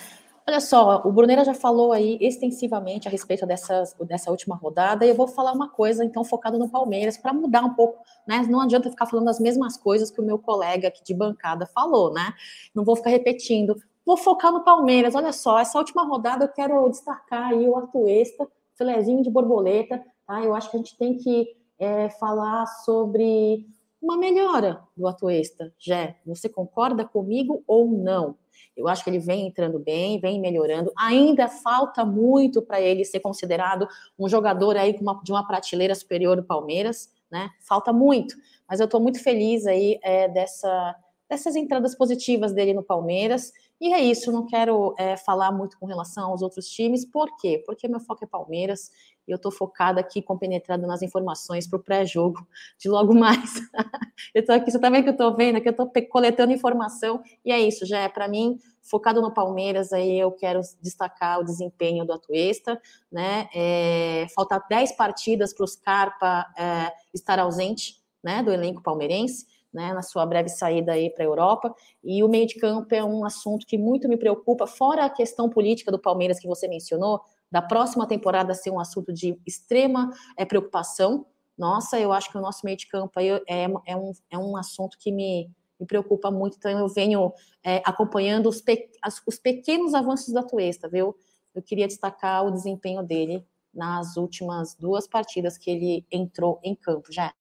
[0.48, 5.10] Olha só, o Bruneira já falou aí extensivamente a respeito dessas, dessa última rodada, e
[5.10, 8.46] eu vou falar uma coisa, então, focado no Palmeiras, para mudar um pouco, né?
[8.50, 12.12] Não adianta ficar falando as mesmas coisas que o meu colega aqui de bancada falou,
[12.12, 12.34] né?
[12.74, 13.76] Não vou ficar repetindo.
[14.04, 15.14] Vou focar no Palmeiras.
[15.14, 20.44] Olha só, essa última rodada eu quero destacar aí o Atuesta, filezinho de borboleta, tá?
[20.44, 23.66] Eu acho que a gente tem que é, falar sobre
[24.02, 25.74] uma melhora do Atuesta.
[25.80, 28.36] Jé, você concorda comigo ou não?
[28.76, 30.92] Eu acho que ele vem entrando bem, vem melhorando.
[30.98, 33.88] Ainda falta muito para ele ser considerado
[34.18, 37.50] um jogador aí de uma prateleira superior do Palmeiras, né?
[37.62, 38.36] Falta muito.
[38.68, 40.96] Mas eu estou muito feliz aí é, dessa,
[41.30, 43.52] dessas entradas positivas dele no Palmeiras.
[43.80, 47.06] E é isso, não quero é, falar muito com relação aos outros times.
[47.06, 47.64] Por quê?
[47.66, 48.92] Porque meu foco é Palmeiras
[49.26, 52.46] e eu estou focada aqui, compenetrada nas informações para o pré-jogo
[52.78, 53.62] de logo mais.
[54.34, 57.22] eu estou aqui, você está vendo que eu estou vendo, que eu estou coletando informação,
[57.46, 61.46] e é isso, já é para mim, focado no Palmeiras, aí eu quero destacar o
[61.46, 63.48] desempenho do Atuesta, né?
[63.54, 69.46] É, falta 10 partidas para o Scarpa é, estar ausente né, do elenco palmeirense.
[69.72, 71.76] Né, na sua breve saída aí para a Europa.
[72.04, 75.48] E o meio de campo é um assunto que muito me preocupa, fora a questão
[75.48, 80.44] política do Palmeiras que você mencionou, da próxima temporada ser um assunto de extrema é,
[80.44, 81.26] preocupação.
[81.58, 84.58] Nossa, eu acho que o nosso meio de campo aí é, é, um, é um
[84.58, 86.58] assunto que me, me preocupa muito.
[86.58, 87.32] Então, eu venho
[87.64, 91.16] é, acompanhando os, pe, as, os pequenos avanços da Tuesta, viu?
[91.54, 97.12] Eu queria destacar o desempenho dele nas últimas duas partidas que ele entrou em campo,
[97.12, 97.34] já.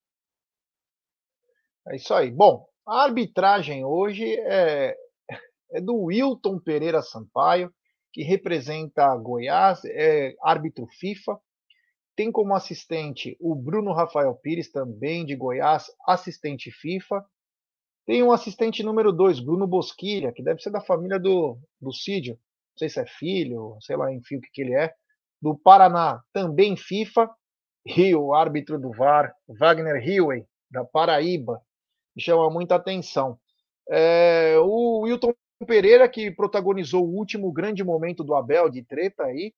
[1.91, 2.31] É isso aí.
[2.31, 4.97] Bom, a arbitragem hoje é,
[5.73, 7.73] é do Wilton Pereira Sampaio
[8.13, 11.39] que representa Goiás, é árbitro FIFA.
[12.17, 17.25] Tem como assistente o Bruno Rafael Pires, também de Goiás, assistente FIFA.
[18.07, 22.35] Tem um assistente número 2, Bruno Bosquilha, que deve ser da família do, do Cídio.
[22.35, 24.93] Não sei se é filho, sei lá, enfim, o que, que ele é.
[25.41, 27.31] Do Paraná, também FIFA.
[27.87, 31.63] E o árbitro do VAR, Wagner Hillway, da Paraíba,
[32.21, 33.39] chama muita atenção.
[33.89, 35.35] É, o Wilton
[35.67, 39.53] Pereira, que protagonizou o último grande momento do Abel de treta aí,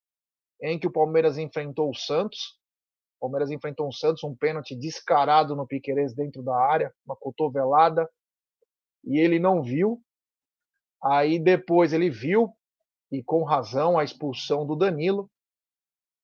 [0.63, 2.59] em que o Palmeiras enfrentou o Santos.
[3.19, 8.09] O Palmeiras enfrentou o Santos, um pênalti descarado no Piquerez dentro da área, uma cotovelada,
[9.05, 10.01] e ele não viu.
[11.03, 12.51] Aí depois ele viu,
[13.11, 15.31] e com razão, a expulsão do Danilo,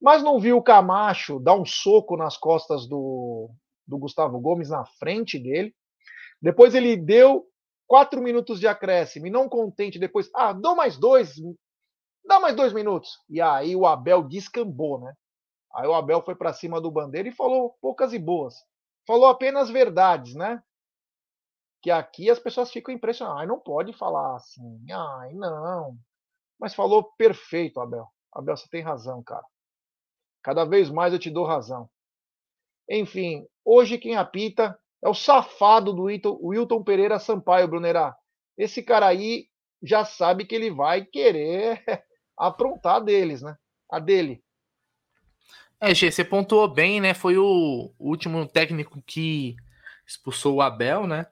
[0.00, 3.50] mas não viu o Camacho dar um soco nas costas do,
[3.86, 5.74] do Gustavo Gomes na frente dele.
[6.40, 7.46] Depois ele deu
[7.86, 11.34] quatro minutos de acréscimo e não contente depois, ah, dou mais dois,
[12.24, 13.18] dá mais dois minutos.
[13.28, 15.14] E aí o Abel descambou, né?
[15.74, 18.54] Aí o Abel foi para cima do Bandeira e falou poucas e boas.
[19.06, 20.62] Falou apenas verdades, né?
[21.82, 23.42] Que aqui as pessoas ficam impressionadas.
[23.42, 24.84] Ai, não pode falar assim.
[24.90, 25.96] Ai, não.
[26.58, 28.08] Mas falou perfeito, Abel.
[28.32, 29.44] Abel, você tem razão, cara.
[30.42, 31.88] Cada vez mais eu te dou razão.
[32.88, 38.16] Enfim, hoje quem apita é o safado do Wilton Pereira Sampaio, Brunerá.
[38.58, 39.46] Esse cara aí
[39.80, 41.80] já sabe que ele vai querer
[42.36, 43.56] aprontar deles, né?
[43.88, 44.42] A dele.
[45.80, 47.14] É, Gê, você pontuou bem, né?
[47.14, 49.54] Foi o último técnico que
[50.04, 51.26] expulsou o Abel, né?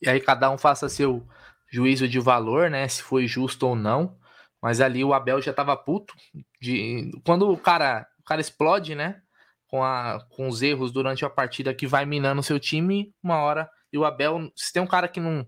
[0.00, 1.28] E aí cada um faça seu
[1.70, 2.88] juízo de valor, né?
[2.88, 4.18] Se foi justo ou não.
[4.62, 6.14] Mas ali o Abel já tava puto.
[6.58, 7.10] De...
[7.22, 9.20] Quando o cara, o cara explode, né?
[9.68, 13.68] Com, a, com os erros durante a partida que vai minando seu time, uma hora.
[13.92, 15.46] E o Abel, se tem um cara que não.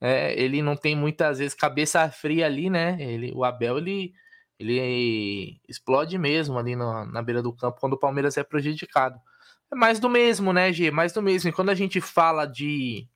[0.00, 2.96] É, ele não tem muitas vezes cabeça fria ali, né?
[3.00, 4.12] Ele, o Abel, ele,
[4.58, 9.18] ele explode mesmo ali na, na beira do campo quando o Palmeiras é prejudicado.
[9.72, 10.90] É mais do mesmo, né, G?
[10.90, 11.50] Mais do mesmo.
[11.50, 13.08] E quando a gente fala de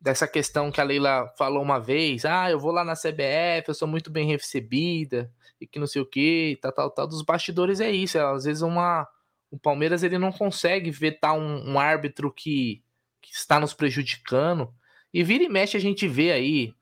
[0.00, 3.74] dessa questão que a Leila falou uma vez, ah, eu vou lá na CBF, eu
[3.74, 7.80] sou muito bem recebida, e que não sei o que, tal, tal, tal, dos bastidores
[7.80, 9.08] é isso, é, às vezes uma,
[9.50, 12.82] o Palmeiras ele não consegue vetar um, um árbitro que,
[13.20, 14.72] que, está nos prejudicando,
[15.12, 16.74] e vira e mexe a gente vê aí,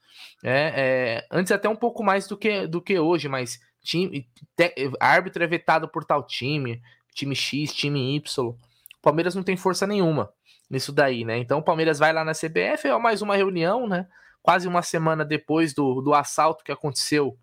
[0.42, 4.74] é, é, antes até um pouco mais do que, do que hoje, mas time, te,
[5.00, 6.82] árbitro é vetado por tal time,
[7.14, 8.56] time X, time Y, o
[9.00, 10.32] Palmeiras não tem força nenhuma,
[10.68, 11.38] nisso daí, né?
[11.38, 14.08] Então o Palmeiras vai lá na CBF, é mais uma reunião, né?
[14.42, 17.36] Quase uma semana depois do, do assalto que aconteceu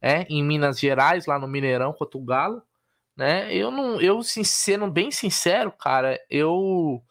[0.00, 2.62] é, em Minas Gerais, lá no Mineirão contra o Galo,
[3.16, 3.52] né?
[3.54, 7.02] Eu não, eu sendo bem sincero, cara, eu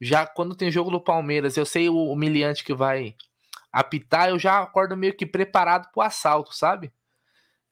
[0.00, 3.14] já quando tem jogo do Palmeiras, eu sei o humilhante que vai
[3.72, 6.92] apitar, eu já acordo meio que preparado pro assalto, sabe?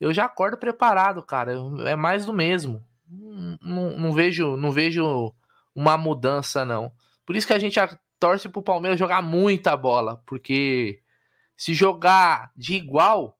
[0.01, 1.55] Eu já acordo preparado, cara.
[1.87, 2.85] É mais do mesmo.
[3.09, 5.35] Não, não, não vejo, não vejo
[5.75, 6.93] uma mudança não.
[7.25, 7.79] Por isso que a gente
[8.19, 11.01] torce pro Palmeiras jogar muita bola, porque
[11.57, 13.39] se jogar de igual,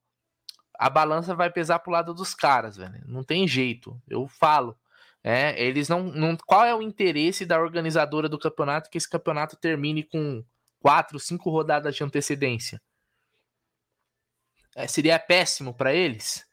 [0.79, 3.03] a balança vai pesar pro lado dos caras, velho.
[3.07, 4.01] Não tem jeito.
[4.09, 4.77] Eu falo.
[5.23, 6.37] É, eles não, não.
[6.37, 10.45] Qual é o interesse da organizadora do campeonato que esse campeonato termine com
[10.81, 12.81] quatro, cinco rodadas de antecedência?
[14.77, 16.47] É, seria péssimo para eles?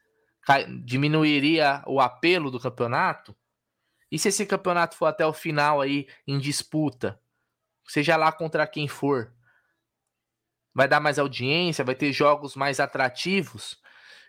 [0.84, 3.36] Diminuiria o apelo do campeonato?
[4.10, 7.18] E se esse campeonato for até o final aí em disputa?
[7.86, 9.32] seja lá contra quem for,
[10.74, 13.80] vai dar mais audiência, vai ter jogos mais atrativos.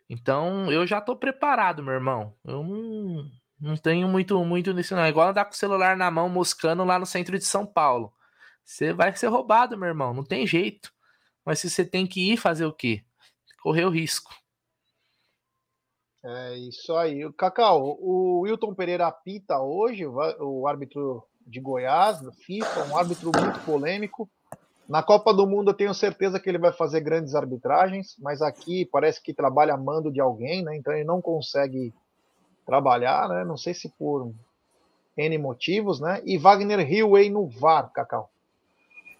[0.10, 2.36] Então eu já tô preparado, meu irmão.
[2.44, 5.04] Eu não, não tenho muito muito nisso, não.
[5.04, 8.13] É igual andar com o celular na mão, moscando lá no centro de São Paulo.
[8.63, 10.13] Você vai ser roubado, meu irmão.
[10.13, 10.92] Não tem jeito.
[11.46, 13.04] Mas se você tem que ir fazer o quê?
[13.62, 14.34] Correr o risco.
[16.24, 17.30] É isso aí.
[17.34, 23.60] Cacau, o Wilton Pereira apita hoje, o árbitro de Goiás, no FIFA, um árbitro muito
[23.66, 24.30] polêmico.
[24.88, 28.86] Na Copa do Mundo eu tenho certeza que ele vai fazer grandes arbitragens, mas aqui
[28.86, 30.76] parece que trabalha a mando de alguém, né?
[30.76, 31.93] Então ele não consegue
[32.65, 33.46] trabalhar, né?
[33.46, 34.32] Não sei se por
[35.15, 36.22] N motivos, né?
[36.26, 38.30] E Wagner Hillway no VAR, Cacau.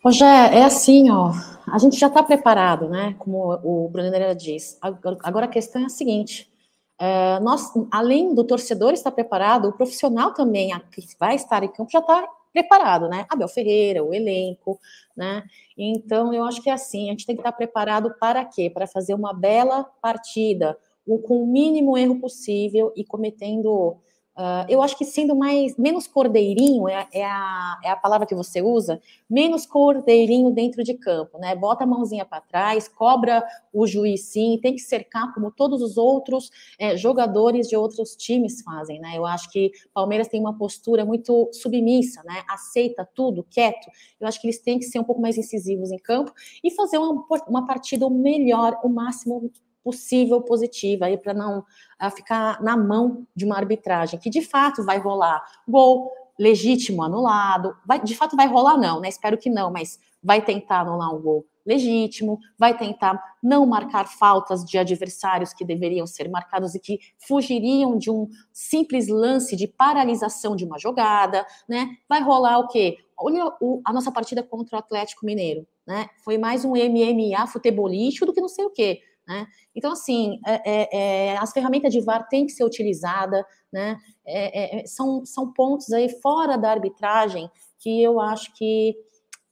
[0.04, 1.32] Rogé, é assim, ó,
[1.72, 3.16] a gente já está preparado, né?
[3.18, 4.78] Como o Bruno diz.
[4.82, 6.52] Agora a questão é a seguinte:
[7.00, 11.90] é, nós, além do torcedor estar preparado, o profissional também que vai estar em campo
[11.90, 13.26] já está preparado, né?
[13.30, 14.80] Abel Ferreira, o elenco,
[15.18, 15.44] né?
[15.78, 18.70] Então, eu acho que é assim, a gente tem que estar preparado para quê?
[18.70, 23.98] Para fazer uma bela partida, com o mínimo erro possível e cometendo
[24.36, 28.34] Uh, eu acho que sendo mais menos cordeirinho é, é, a, é a palavra que
[28.34, 31.56] você usa, menos cordeirinho dentro de campo, né?
[31.56, 35.98] Bota a mãozinha para trás, cobra o juiz sim, tem que cercar como todos os
[35.98, 39.16] outros é, jogadores de outros times fazem, né?
[39.16, 42.42] Eu acho que Palmeiras tem uma postura muito submissa, né?
[42.50, 43.88] Aceita tudo, quieto.
[44.20, 46.98] Eu acho que eles têm que ser um pouco mais incisivos em campo e fazer
[46.98, 49.52] uma, uma partida melhor, o máximo
[49.84, 54.84] possível positiva aí para não uh, ficar na mão de uma arbitragem que de fato
[54.84, 59.10] vai rolar gol legítimo anulado, vai, de fato vai rolar não, né?
[59.10, 64.66] Espero que não, mas vai tentar anular um gol legítimo, vai tentar não marcar faltas
[64.66, 70.56] de adversários que deveriam ser marcados e que fugiriam de um simples lance de paralisação
[70.56, 71.96] de uma jogada, né?
[72.08, 72.98] Vai rolar o quê?
[73.18, 76.10] Olha o, a nossa partida contra o Atlético Mineiro, né?
[76.24, 79.02] Foi mais um MMA futebolístico do que não sei o quê.
[79.28, 79.48] Né?
[79.74, 80.98] Então, assim, é, é,
[81.32, 83.98] é, as ferramentas de VAR têm que ser utilizadas, né?
[84.26, 88.96] É, é, são, são pontos aí fora da arbitragem que eu acho que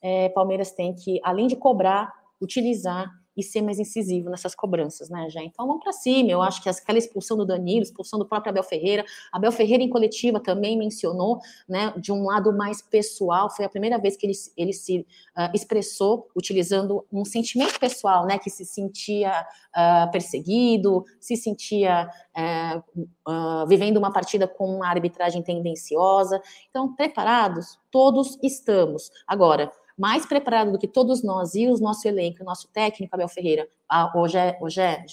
[0.01, 5.29] é, Palmeiras tem que, além de cobrar, utilizar e ser mais incisivo nessas cobranças, né,
[5.29, 5.41] já.
[5.43, 6.29] Então vamos para cima.
[6.29, 9.89] Eu acho que aquela expulsão do Danilo, expulsão do próprio Abel Ferreira, Abel Ferreira em
[9.89, 13.49] coletiva também mencionou, né, de um lado mais pessoal.
[13.49, 18.37] Foi a primeira vez que ele, ele se uh, expressou utilizando um sentimento pessoal, né,
[18.37, 19.31] que se sentia
[19.75, 26.41] uh, perseguido, se sentia uh, vivendo uma partida com uma arbitragem tendenciosa.
[26.69, 29.11] Então preparados, todos estamos.
[29.27, 29.71] Agora
[30.01, 33.69] mais preparado do que todos nós e o nosso elenco, o nosso técnico, Abel Ferreira,
[34.15, 35.05] hoje é, hoje é,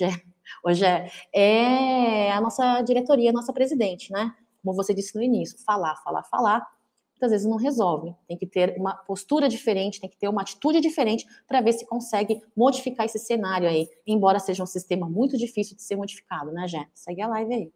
[0.64, 4.34] hoje é, é a nossa diretoria, a nossa presidente, né?
[4.64, 6.66] Como você disse no início, falar, falar, falar,
[7.12, 8.14] muitas vezes não resolve.
[8.26, 11.84] Tem que ter uma postura diferente, tem que ter uma atitude diferente para ver se
[11.84, 16.66] consegue modificar esse cenário aí, embora seja um sistema muito difícil de ser modificado, né,
[16.66, 16.86] Jé?
[16.94, 17.72] Segue a live aí.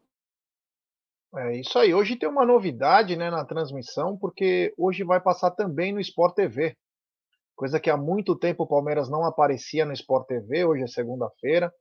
[1.35, 1.93] É isso aí.
[1.93, 6.75] Hoje tem uma novidade né, na transmissão, porque hoje vai passar também no Sport TV.
[7.63, 11.73] Coisa que há muito tempo o Palmeiras não aparecia no Sport TV, hoje é segunda-feira.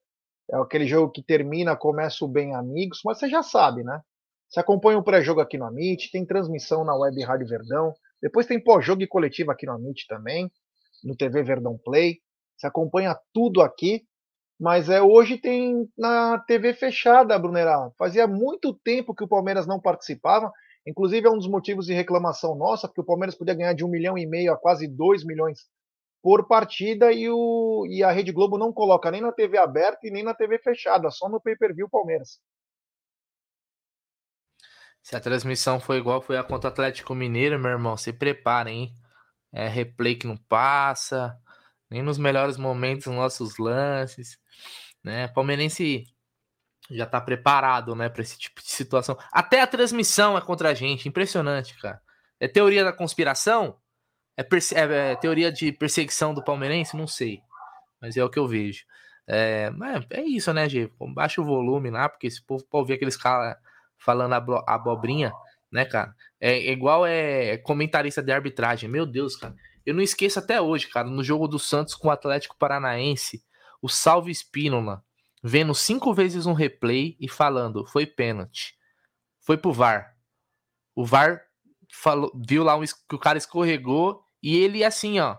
[0.51, 3.99] É aquele jogo que termina, começa o Bem Amigos, mas você já sabe, né?
[4.47, 8.63] Você acompanha o pré-jogo aqui no Amit, tem transmissão na Web Rádio Verdão, depois tem
[8.63, 10.51] pós-jogo e coletivo aqui no Amit também,
[11.03, 12.19] no TV Verdão Play.
[12.55, 14.03] Você acompanha tudo aqui,
[14.59, 17.89] mas é hoje tem na TV fechada, Brunerá.
[17.97, 20.51] Fazia muito tempo que o Palmeiras não participava,
[20.85, 23.89] inclusive é um dos motivos de reclamação nossa, porque o Palmeiras podia ganhar de um
[23.89, 25.69] milhão e meio a quase dois milhões
[26.21, 30.11] por partida e, o, e a Rede Globo não coloca nem na TV aberta e
[30.11, 32.39] nem na TV fechada, só no pay-per-view Palmeiras.
[35.01, 38.97] Se a transmissão foi igual foi a contra Atlético Mineiro, meu irmão, se preparem, hein?
[39.51, 41.35] É replay que não passa,
[41.89, 44.37] nem nos melhores momentos nos nossos lances,
[45.03, 45.27] né?
[45.29, 46.05] Palmeirense
[46.91, 49.17] já tá preparado, né, para esse tipo de situação.
[49.31, 52.01] Até a transmissão é contra a gente, impressionante, cara.
[52.39, 53.77] É teoria da conspiração?
[54.37, 56.97] É, é, é teoria de perseguição do palmeirense?
[56.97, 57.41] Não sei,
[58.01, 58.85] mas é o que eu vejo.
[59.27, 59.71] É,
[60.09, 60.91] é isso, né, Gê?
[61.13, 63.55] Baixa o volume lá, porque esse povo pode ouvir aqueles caras
[63.97, 64.33] falando
[64.67, 65.31] abobrinha,
[65.71, 66.13] né, cara?
[66.39, 68.89] É, é igual é comentarista de arbitragem.
[68.89, 69.55] Meu Deus, cara.
[69.85, 73.43] Eu não esqueço até hoje, cara, no jogo do Santos com o Atlético Paranaense,
[73.81, 75.03] o Salve Espínola
[75.41, 78.75] vendo cinco vezes um replay e falando, foi pênalti.
[79.39, 80.15] Foi pro VAR.
[80.95, 81.41] O VAR
[81.91, 85.37] falou, viu lá um, que o cara escorregou e ele assim, ó.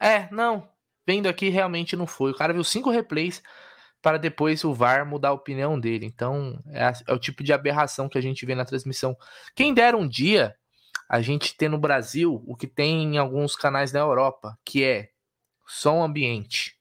[0.00, 0.68] É, não.
[1.06, 2.32] Vendo aqui, realmente não foi.
[2.32, 3.42] O cara viu cinco replays
[4.02, 6.04] para depois o VAR mudar a opinião dele.
[6.06, 9.16] Então, é, é, o tipo de aberração que a gente vê na transmissão.
[9.54, 10.54] Quem dera um dia
[11.08, 15.10] a gente ter no Brasil o que tem em alguns canais da Europa, que é
[15.66, 16.76] som ambiente.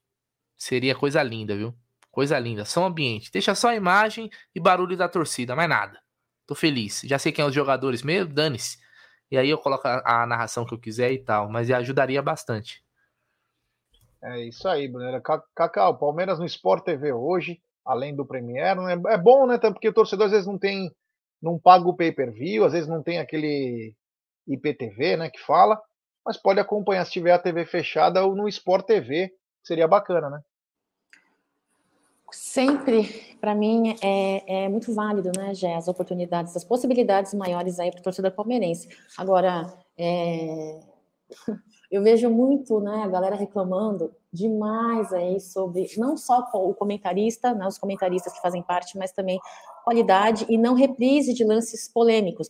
[0.57, 1.73] Seria coisa linda, viu?
[2.14, 2.64] Coisa linda.
[2.64, 3.32] Som ambiente.
[3.32, 5.99] Deixa só a imagem e barulho da torcida, mais nada.
[6.45, 7.01] Tô feliz.
[7.03, 8.78] Já sei quem é os jogadores mesmo, dane-se.
[9.32, 12.86] E aí eu coloco a, a narração que eu quiser e tal, mas ajudaria bastante.
[14.22, 15.20] É isso aí, Brunera.
[15.55, 18.93] Cacau, Palmeiras no Sport TV hoje, além do Premier, né?
[19.07, 19.57] é bom, né?
[19.57, 20.95] Porque o torcedor às vezes não tem,
[21.41, 23.95] não paga o pay-per-view, às vezes não tem aquele
[24.47, 25.82] IPTV, né, que fala,
[26.24, 29.34] mas pode acompanhar se tiver a TV fechada ou no Sport TV,
[29.64, 30.41] seria bacana, né?
[32.54, 37.89] Sempre, para mim, é, é, muito válido, né, Gé, as oportunidades, as possibilidades maiores aí
[37.89, 38.88] para o torcedor palmeirense.
[39.18, 40.80] Agora, é...
[41.89, 47.67] eu vejo muito, né, a galera reclamando demais aí sobre não só o comentarista, né,
[47.67, 49.39] os comentaristas que fazem parte, mas também
[49.84, 52.49] qualidade e não reprise de lances polêmicos,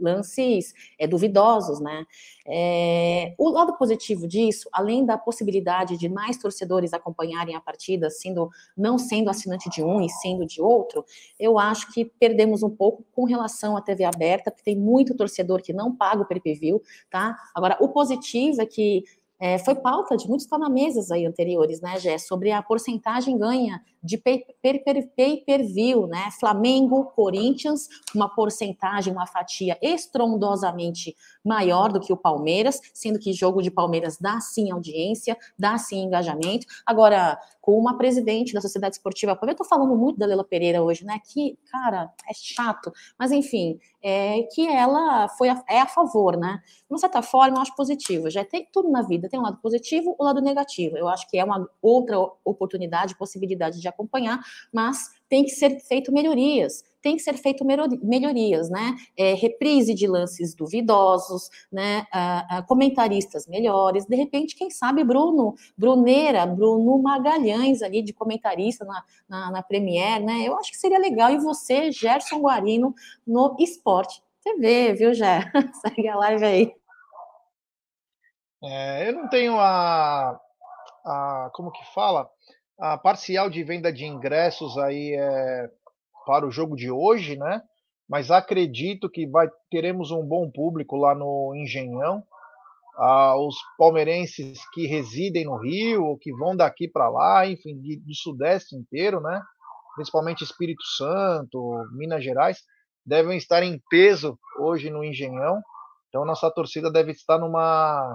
[0.00, 2.04] lances é, duvidosos, né?
[2.46, 8.50] É, o lado positivo disso, além da possibilidade de mais torcedores acompanharem a partida, sendo
[8.76, 11.04] não sendo assinante de um e sendo de outro,
[11.38, 15.62] eu acho que perdemos um pouco com relação à TV aberta, porque tem muito torcedor
[15.62, 17.36] que não paga o pay-per-view, tá?
[17.54, 19.04] Agora, o positivo é que
[19.40, 24.16] é, foi pauta de muitos panamesas aí anteriores, né, Gé, sobre a porcentagem ganha de
[24.18, 26.30] pay-per-view, né?
[26.38, 33.62] Flamengo, Corinthians, uma porcentagem, uma fatia estrondosamente maior do que o Palmeiras, sendo que jogo
[33.62, 36.66] de Palmeiras dá sim audiência, dá sim engajamento.
[36.86, 40.82] Agora, com uma presidente da Sociedade Esportiva Palmeiras, eu tô falando muito da Lela Pereira
[40.82, 41.20] hoje, né?
[41.22, 46.62] Que, cara, é chato, mas enfim, é que ela foi a, é a favor, né?
[46.64, 48.30] De uma certa forma, eu acho positivo.
[48.30, 50.96] Já tem tudo na vida, tem um lado positivo, o um lado negativo.
[50.96, 54.40] Eu acho que é uma outra oportunidade, possibilidade de acompanhar,
[54.72, 58.96] mas tem que ser feito melhorias, tem que ser feito melhorias, né?
[59.16, 62.06] É, reprise de lances duvidosos, né?
[62.12, 68.84] Uh, uh, comentaristas melhores, de repente, quem sabe Bruno, Bruneira, Bruno Magalhães ali de comentarista
[68.84, 70.42] na, na, na Premier, né?
[70.44, 71.30] Eu acho que seria legal.
[71.30, 72.94] E você, Gerson Guarino,
[73.26, 75.50] no Esporte TV, viu, Gé?
[75.80, 76.74] Segue a live aí.
[78.62, 80.40] É, eu não tenho a,
[81.04, 81.50] a.
[81.54, 82.28] Como que fala?
[82.78, 85.70] A parcial de venda de ingressos aí é
[86.26, 87.62] para o jogo de hoje, né?
[88.08, 92.22] Mas acredito que vai teremos um bom público lá no Engenhão.
[92.96, 97.96] Ah, os palmeirenses que residem no Rio, ou que vão daqui para lá, enfim, de,
[97.96, 99.42] do Sudeste inteiro, né?
[99.94, 102.58] Principalmente Espírito Santo, Minas Gerais,
[103.04, 105.60] devem estar em peso hoje no Engenhão.
[106.08, 108.14] Então nossa torcida deve estar numa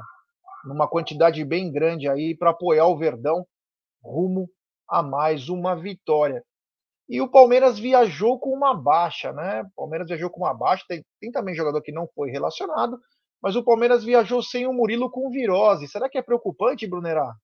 [0.66, 3.46] numa quantidade bem grande aí para apoiar o Verdão
[4.04, 4.50] rumo
[4.88, 6.44] a mais uma vitória.
[7.08, 9.62] E o Palmeiras viajou com uma baixa, né?
[9.62, 10.86] O Palmeiras viajou com uma baixa.
[10.88, 13.00] Tem, tem também jogador que não foi relacionado,
[13.42, 15.88] mas o Palmeiras viajou sem o Murilo com virose.
[15.88, 17.36] Será que é preocupante, Brunerá?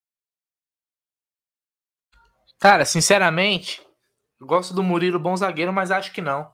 [2.57, 3.81] Cara, sinceramente,
[4.41, 6.53] gosto do Murilo bom zagueiro, mas acho que não.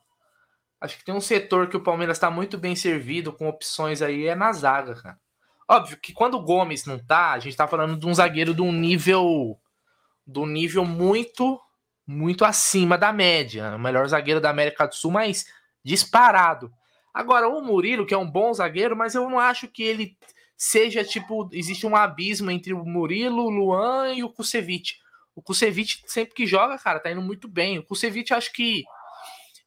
[0.79, 4.27] Acho que tem um setor que o Palmeiras está muito bem servido com opções aí,
[4.27, 5.19] é na zaga, cara.
[5.67, 8.61] Óbvio que quando o Gomes não tá, a gente tá falando de um zagueiro de
[8.61, 9.59] um nível
[10.25, 11.59] do nível muito
[12.07, 15.45] muito acima da média, o melhor zagueiro da América do Sul, mas
[15.83, 16.71] disparado.
[17.11, 20.17] Agora o Murilo, que é um bom zagueiro, mas eu não acho que ele
[20.57, 24.97] seja tipo, existe um abismo entre o Murilo, o Luan e o Kusevich.
[25.35, 27.79] O Kusevich sempre que joga, cara, tá indo muito bem.
[27.79, 28.83] O Kusevich acho que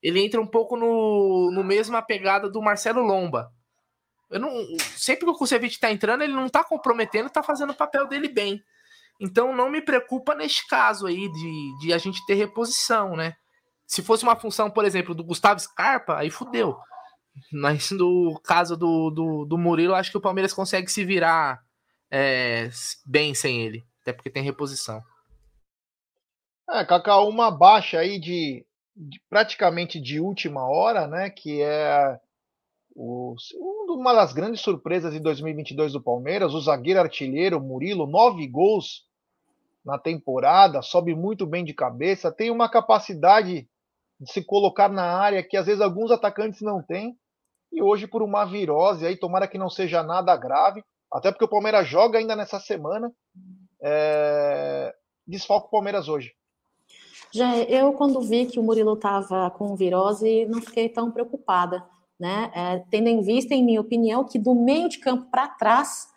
[0.03, 3.53] ele entra um pouco no, no mesma pegada do Marcelo Lomba.
[4.31, 7.77] Eu não, sempre que o Kusevich tá entrando, ele não tá comprometendo, tá fazendo o
[7.77, 8.63] papel dele bem.
[9.21, 13.35] Então não me preocupa neste caso aí de, de a gente ter reposição, né?
[13.87, 16.77] Se fosse uma função, por exemplo, do Gustavo Scarpa, aí fudeu.
[17.53, 21.61] Mas no caso do, do, do Murilo, acho que o Palmeiras consegue se virar
[22.11, 22.69] é,
[23.07, 23.85] bem sem ele.
[24.03, 25.03] Até porque tem reposição.
[26.71, 28.64] É, Cacá, uma baixa aí de,
[28.95, 31.31] de, praticamente de última hora, né?
[31.31, 32.21] Que é
[32.95, 33.35] o,
[33.89, 39.08] uma das grandes surpresas de 2022 do Palmeiras, o zagueiro artilheiro Murilo, nove gols
[39.89, 43.66] na temporada, sobe muito bem de cabeça, tem uma capacidade
[44.20, 47.16] de se colocar na área que às vezes alguns atacantes não têm.
[47.72, 51.49] E hoje, por uma virose, aí tomara que não seja nada grave, até porque o
[51.49, 53.11] Palmeiras joga ainda nessa semana.
[53.82, 54.95] É...
[55.26, 56.34] Desfalca o Palmeiras hoje.
[57.32, 61.82] Já eu, quando vi que o Murilo estava com virose, não fiquei tão preocupada,
[62.20, 62.51] né?
[62.55, 66.09] É, tendo em vista, em minha opinião, que do meio de campo para trás,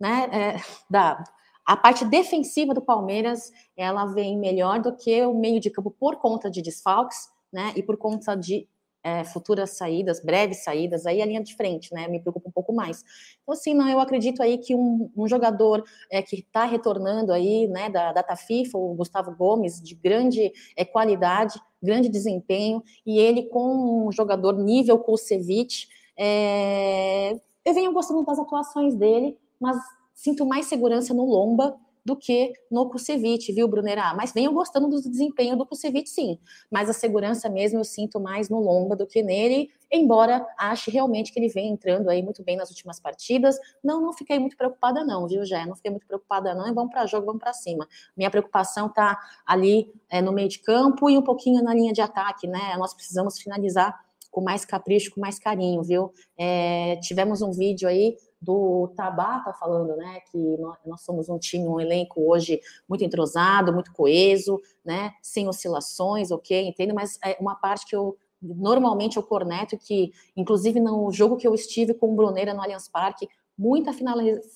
[0.00, 0.56] né, é,
[0.90, 1.22] da,
[1.68, 6.16] a parte defensiva do Palmeiras, ela vem melhor do que o meio de campo por
[6.16, 8.66] conta de desfalques, né, e por conta de
[9.04, 12.72] é, futuras saídas, breves saídas, aí a linha de frente, né, me preocupa um pouco
[12.72, 13.04] mais.
[13.42, 17.68] Então, assim, não, eu acredito aí que um, um jogador é, que está retornando aí,
[17.68, 23.42] né, da data FIFA, o Gustavo Gomes, de grande é, qualidade, grande desempenho, e ele
[23.42, 29.76] com um jogador nível Kusevich, é, eu venho gostando das atuações dele, mas
[30.18, 34.14] sinto mais segurança no Lomba do que no Kusevich, viu, Brunerá?
[34.14, 36.40] Mas venho gostando do desempenho do Kusevich, sim.
[36.68, 41.32] Mas a segurança mesmo eu sinto mais no Lomba do que nele, embora ache realmente
[41.32, 43.58] que ele vem entrando aí muito bem nas últimas partidas.
[43.84, 45.64] Não, não fiquei muito preocupada não, viu, Jé?
[45.64, 47.86] Não fiquei muito preocupada não, e vamos para jogo, vamos para cima.
[48.16, 49.16] Minha preocupação tá
[49.46, 52.74] ali é, no meio de campo e um pouquinho na linha de ataque, né?
[52.76, 53.94] Nós precisamos finalizar
[54.30, 56.12] com mais capricho, com mais carinho, viu?
[56.36, 61.66] É, tivemos um vídeo aí do Tabata falando, né, que nós, nós, somos um time,
[61.66, 67.56] um elenco hoje muito entrosado, muito coeso, né, sem oscilações, ok, entendo, mas é uma
[67.56, 72.14] parte que eu normalmente eu corneto que, inclusive no jogo que eu estive com o
[72.14, 73.92] Bruneira no Allianz Parque, muita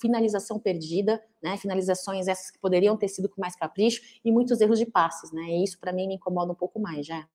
[0.01, 4.78] finalização perdida, né, finalizações essas que poderiam ter sido com mais capricho e muitos erros
[4.78, 7.26] de passes, né, e isso para mim me incomoda um pouco mais, já.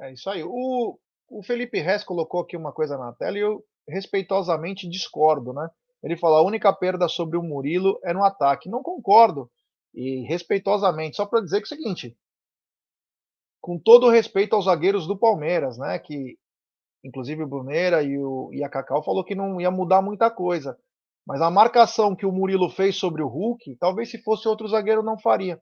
[0.00, 0.42] É isso aí.
[0.42, 0.98] O,
[1.28, 5.68] o Felipe Rez colocou aqui uma coisa na tela e eu respeitosamente discordo, né?
[6.02, 8.68] Ele falou: a única perda sobre o Murilo é no ataque.
[8.68, 9.50] Não concordo.
[9.94, 12.16] E respeitosamente, só para dizer que é o seguinte:
[13.60, 15.98] com todo respeito aos zagueiros do Palmeiras, né?
[15.98, 16.38] Que
[17.02, 20.78] inclusive o Bruneira e, o, e a Cacau falou que não ia mudar muita coisa.
[21.26, 25.02] Mas a marcação que o Murilo fez sobre o Hulk, talvez se fosse outro zagueiro
[25.02, 25.60] não faria.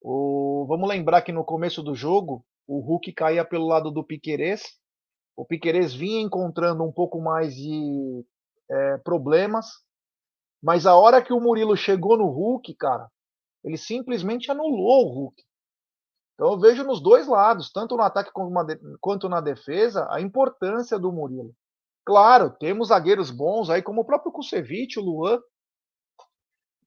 [0.00, 4.62] O, vamos lembrar que no começo do jogo, o Hulk caía pelo lado do Piquerez
[5.38, 8.26] o Piquerez vinha encontrando um pouco mais de
[8.68, 9.66] é, problemas,
[10.60, 13.08] mas a hora que o Murilo chegou no Hulk, cara,
[13.62, 15.44] ele simplesmente anulou o Hulk.
[16.34, 18.32] Então eu vejo nos dois lados, tanto no ataque
[19.00, 21.54] quanto na defesa, a importância do Murilo.
[22.04, 25.40] Claro, temos zagueiros bons aí, como o próprio Kusevich, o Luan,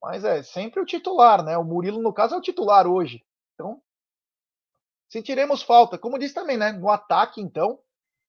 [0.02, 1.56] mas é sempre o titular, né?
[1.56, 3.24] O Murilo, no caso, é o titular hoje.
[3.54, 3.80] Então,
[5.08, 5.96] sentiremos falta.
[5.96, 6.72] Como disse também, né?
[6.72, 7.78] No ataque, então,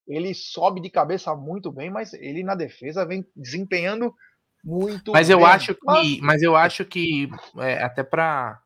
[0.07, 4.13] ele sobe de cabeça muito bem, mas ele na defesa vem desempenhando
[4.63, 5.37] muito mas bem.
[5.37, 8.61] eu acho que mas, eu acho que é, até para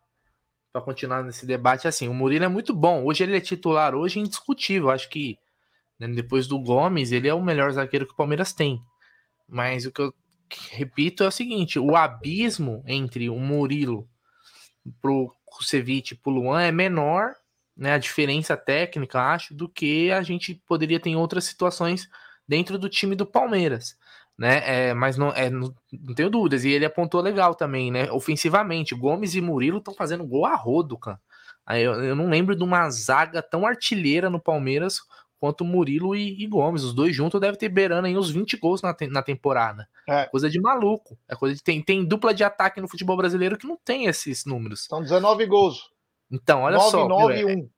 [0.71, 3.03] para continuar nesse debate assim o Murilo é muito bom.
[3.03, 4.91] Hoje ele é titular hoje indiscutível.
[4.91, 5.37] Acho que
[5.99, 8.79] né, depois do Gomes ele é o melhor zagueiro que o Palmeiras tem.
[9.47, 10.13] Mas o que eu
[10.71, 14.07] repito é o seguinte o abismo entre o Murilo
[15.01, 17.35] pro Kusevich e pro Luan é menor
[17.77, 22.09] né, a diferença técnica, acho, do que a gente poderia ter em outras situações
[22.47, 23.95] dentro do time do Palmeiras.
[24.37, 24.89] Né?
[24.89, 26.63] É, mas não, é, não, não, tenho dúvidas.
[26.63, 28.11] E ele apontou legal também, né?
[28.11, 31.19] Ofensivamente, Gomes e Murilo estão fazendo gol a rodo, cara.
[31.69, 35.01] Eu, eu não lembro de uma zaga tão artilheira no Palmeiras
[35.39, 36.83] quanto Murilo e, e, Gomes.
[36.83, 39.87] Os dois juntos devem ter beirando aí uns 20 gols na, te, na temporada.
[40.07, 40.25] É.
[40.27, 41.17] Coisa de maluco.
[41.27, 44.45] É coisa de, tem, tem dupla de ataque no futebol brasileiro que não tem esses
[44.45, 44.85] números.
[44.85, 45.91] São 19 gols.
[46.31, 47.07] Então, olha 9, só.
[47.07, 47.69] 9 meu, 1.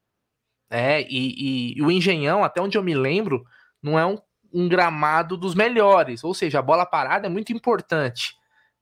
[0.69, 3.43] É, é e, e, e, o Engenhão, até onde eu me lembro,
[3.81, 4.17] não é um,
[4.53, 6.23] um gramado dos melhores.
[6.23, 8.33] Ou seja, a bola parada é muito importante.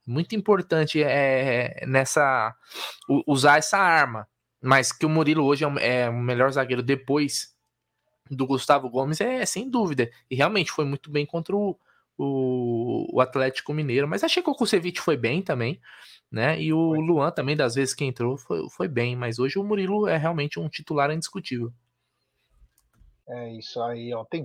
[0.05, 2.55] Muito importante é, nessa
[3.26, 4.28] usar essa arma.
[4.61, 7.55] Mas que o Murilo hoje é o, é o melhor zagueiro depois
[8.30, 10.09] do Gustavo Gomes é, sem dúvida.
[10.30, 11.78] E realmente foi muito bem contra o,
[12.18, 14.07] o, o Atlético Mineiro.
[14.07, 15.80] Mas achei que o Kusevich foi bem também,
[16.32, 16.61] né?
[16.61, 16.99] E o foi.
[16.99, 19.15] Luan também, das vezes que entrou, foi, foi bem.
[19.15, 21.72] Mas hoje o Murilo é realmente um titular indiscutível.
[23.30, 24.24] É isso aí, ó.
[24.24, 24.43] Tem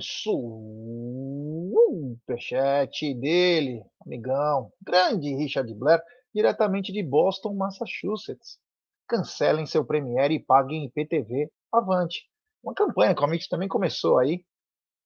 [2.41, 4.73] superchat dele, amigão.
[4.83, 6.03] Grande Richard Blair,
[6.35, 8.59] diretamente de Boston, Massachusetts.
[9.07, 11.51] Cancelem seu Premiere e paguem IPTV.
[11.73, 14.45] Avante uma campanha que a Mix também começou aí.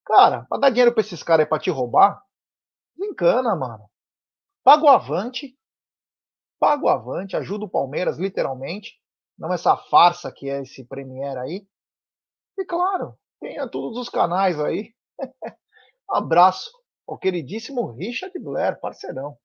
[0.05, 2.23] Cara, pra dar dinheiro pra esses caras aí pra te roubar,
[2.97, 3.89] desencana, mano.
[4.65, 5.57] Paga o avante,
[6.59, 9.01] paga o avante, ajuda o Palmeiras, literalmente.
[9.39, 11.69] Não essa farsa que é esse Premiere aí.
[12.59, 14.95] E claro, tenha todos os canais aí.
[16.09, 16.71] Abraço
[17.07, 19.37] ao queridíssimo Richard Blair, parceirão.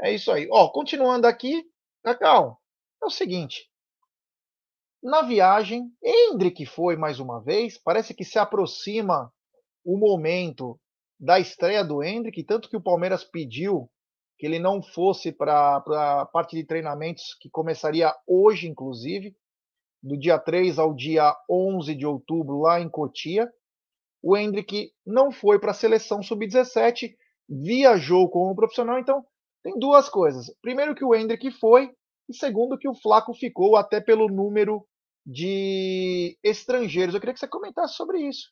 [0.00, 0.48] É isso aí.
[0.50, 1.64] Ó, continuando aqui,
[2.02, 2.60] Cacau,
[3.02, 3.70] é o seguinte.
[5.02, 7.78] Na viagem, Hendrick foi mais uma vez.
[7.78, 9.32] Parece que se aproxima
[9.84, 10.78] o momento
[11.20, 13.90] da estreia do Hendrick, tanto que o Palmeiras pediu
[14.38, 19.36] que ele não fosse para a parte de treinamentos que começaria hoje, inclusive,
[20.02, 23.52] do dia 3 ao dia 11 de outubro, lá em Cotia.
[24.22, 27.14] O Hendrick não foi para a seleção sub-17,
[27.46, 29.22] viajou como profissional, então
[29.62, 30.46] tem duas coisas.
[30.62, 31.90] Primeiro que o Hendrick foi,
[32.26, 34.86] e segundo que o Flaco ficou até pelo número
[35.26, 37.14] de estrangeiros.
[37.14, 38.50] Eu queria que você comentasse sobre isso.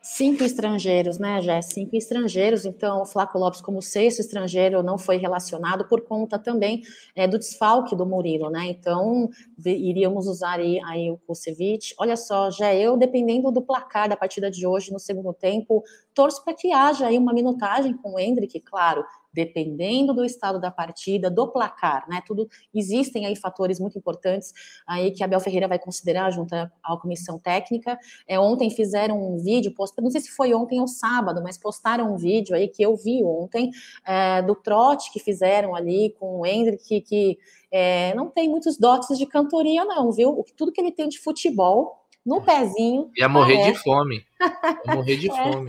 [0.00, 1.60] Cinco estrangeiros, né, Jé?
[1.60, 2.64] Cinco estrangeiros.
[2.64, 6.82] Então, o Flaco Lopes, como sexto estrangeiro, não foi relacionado por conta também
[7.16, 8.66] é, do desfalque do Murilo, né?
[8.68, 9.28] Então,
[9.64, 11.94] iríamos usar aí, aí o Kusevich.
[11.98, 15.82] Olha só, Jé, eu, dependendo do placar da partida de hoje, no segundo tempo,
[16.14, 20.70] torço para que haja aí uma minutagem com o Hendrick, claro, dependendo do estado da
[20.70, 22.22] partida, do placar, né?
[22.26, 24.52] Tudo existem aí fatores muito importantes
[24.86, 27.98] aí que a Bel Ferreira vai considerar junto à comissão técnica.
[28.26, 30.00] É, ontem fizeram um vídeo, post...
[30.00, 33.22] não sei se foi ontem ou sábado, mas postaram um vídeo aí que eu vi
[33.22, 33.70] ontem
[34.06, 37.38] é, do trote que fizeram ali com o Hendrick, que, que
[37.70, 40.44] é, não tem muitos dotes de cantoria, não, viu?
[40.56, 43.10] Tudo que ele tem de futebol no pezinho.
[43.16, 43.72] Ia morrer é.
[43.72, 44.24] de fome.
[44.86, 45.66] Ia morrer de fome.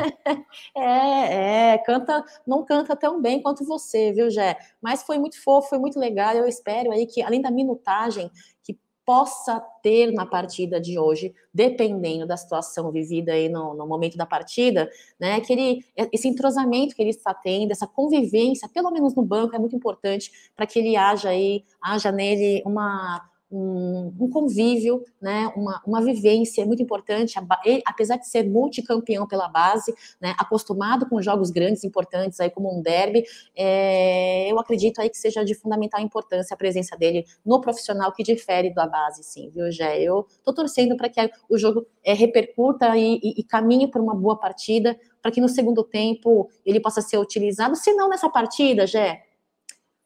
[0.75, 4.57] É, é, canta, não canta tão bem quanto você, viu, Jé?
[4.81, 6.33] Mas foi muito fofo, foi muito legal.
[6.33, 8.29] Eu espero aí que, além da minutagem,
[8.63, 14.15] que possa ter na partida de hoje, dependendo da situação vivida aí no, no, momento
[14.15, 14.87] da partida,
[15.19, 15.83] né, que ele,
[16.13, 20.31] esse entrosamento que ele está tendo, essa convivência, pelo menos no banco, é muito importante
[20.55, 26.65] para que ele haja aí, haja nele uma um, um, convívio, né, uma, uma vivência
[26.65, 27.39] muito importante,
[27.85, 32.81] apesar de ser multicampeão pela base, né, acostumado com jogos grandes, importantes, aí como um
[32.81, 33.23] derby,
[33.55, 38.23] é, eu acredito aí que seja de fundamental importância a presença dele no profissional que
[38.23, 39.99] difere da base, sim, viu, Gé?
[40.01, 41.19] Eu tô torcendo para que
[41.49, 45.49] o jogo é, repercuta e, e, e caminhe para uma boa partida, para que no
[45.49, 49.23] segundo tempo ele possa ser utilizado, se não nessa partida, Gé,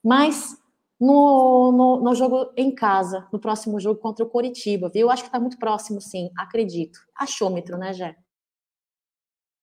[0.04, 0.58] mas
[1.00, 5.10] no, no, no, jogo em casa, no próximo jogo contra o Coritiba, viu?
[5.10, 7.00] Acho que está muito próximo, sim, acredito.
[7.16, 8.16] Achômetro, né, Jé?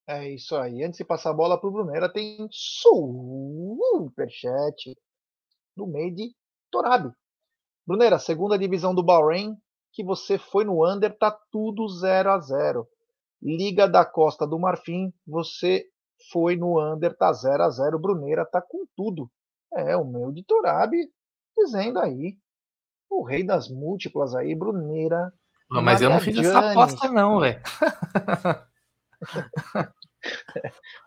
[0.07, 0.83] É isso aí.
[0.83, 4.16] Antes de passar a bola para o Brunera, tem superchat
[5.76, 6.35] do meio de
[6.70, 7.12] Torabi.
[7.87, 9.57] Brunera, segunda divisão do Bahrein,
[9.93, 12.89] que você foi no under, tá tudo 0 a 0
[13.43, 15.87] Liga da Costa do Marfim, você
[16.31, 19.31] foi no under, tá 0 a 0 Bruneira tá com tudo.
[19.72, 21.09] É, o meu de Torabi
[21.64, 22.36] dizendo aí.
[23.08, 25.32] O rei das múltiplas aí, Bruneira.
[25.70, 27.61] Não, mas eu não fiz essa aposta, não, velho.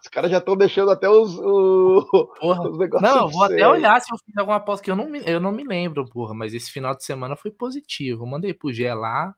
[0.01, 3.01] Os caras já estão deixando até os, o, os negócios.
[3.11, 5.51] Não, vou até olhar se eu fiz alguma aposta que eu não, me, eu não
[5.51, 6.33] me lembro, porra.
[6.33, 8.25] Mas esse final de semana foi positivo.
[8.25, 9.35] Mandei pro Gé lá.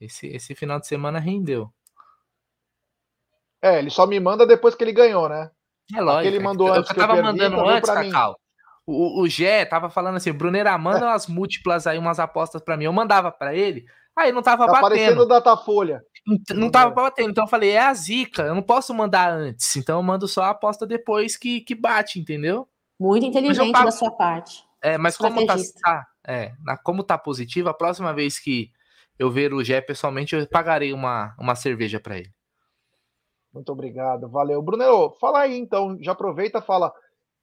[0.00, 1.72] Esse, esse final de semana rendeu.
[3.62, 5.50] É, ele só me manda depois que ele ganhou, né?
[5.94, 6.34] É lógico.
[6.34, 8.39] Ele mandou eu, antes eu tava mandando antes, Cacau.
[8.90, 12.84] O, o Gé tava falando assim, Bruneira, manda umas múltiplas aí, umas apostas para mim.
[12.84, 13.84] Eu mandava para ele,
[14.16, 14.86] aí não tava tá batendo.
[14.86, 16.02] Aparecendo Datafolha.
[16.26, 19.74] Não, não tava batendo, então eu falei, é a zica, eu não posso mandar antes,
[19.76, 22.68] então eu mando só a aposta depois que, que bate, entendeu?
[22.98, 23.86] Muito inteligente pago...
[23.86, 24.62] da sua parte.
[24.82, 28.70] É, mas como tá, tá, é, na, como tá positivo, a próxima vez que
[29.18, 32.30] eu ver o Gé pessoalmente, eu pagarei uma, uma cerveja para ele.
[33.52, 34.62] Muito obrigado, valeu.
[34.62, 36.92] Brunero, fala aí então, já aproveita, fala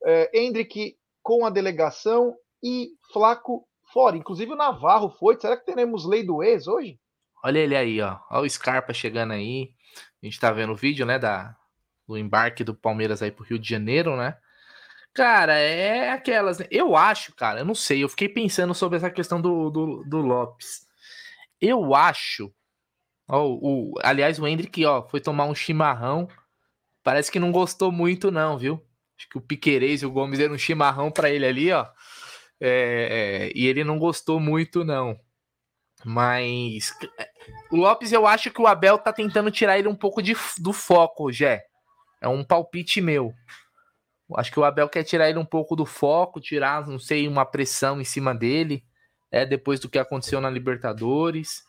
[0.03, 0.95] é, Hendrick
[1.28, 4.15] com a delegação e Flaco fora.
[4.15, 5.38] Inclusive o Navarro foi.
[5.38, 6.97] Será que teremos lei do ex hoje?
[7.43, 8.17] Olha ele aí, ó.
[8.32, 9.73] Olha o Scarpa chegando aí.
[10.23, 11.53] A gente tá vendo o vídeo, né, da,
[12.07, 14.38] do embarque do Palmeiras aí pro Rio de Janeiro, né?
[15.13, 16.59] Cara, é aquelas.
[16.59, 16.67] Né?
[16.71, 18.01] Eu acho, cara, eu não sei.
[18.01, 20.88] Eu fiquei pensando sobre essa questão do, do, do Lopes.
[21.59, 22.53] Eu acho.
[23.28, 26.30] Ó, o, aliás, o Hendrick, ó, foi tomar um chimarrão.
[27.03, 28.86] Parece que não gostou muito, não, viu?
[29.18, 31.88] Acho que o Piquerez e o Gomes deram um chimarrão para ele ali, ó.
[32.59, 35.20] É, é, e ele não gostou muito, não.
[36.05, 36.93] Mas
[37.72, 40.72] o Lopes, eu acho que o Abel tá tentando tirar ele um pouco de, do
[40.72, 41.65] foco, Jé.
[42.22, 43.34] É um palpite meu.
[44.36, 47.45] Acho que o Abel quer tirar ele um pouco do foco, tirar, não sei, uma
[47.45, 48.84] pressão em cima dele,
[49.32, 51.63] é depois do que aconteceu na Libertadores,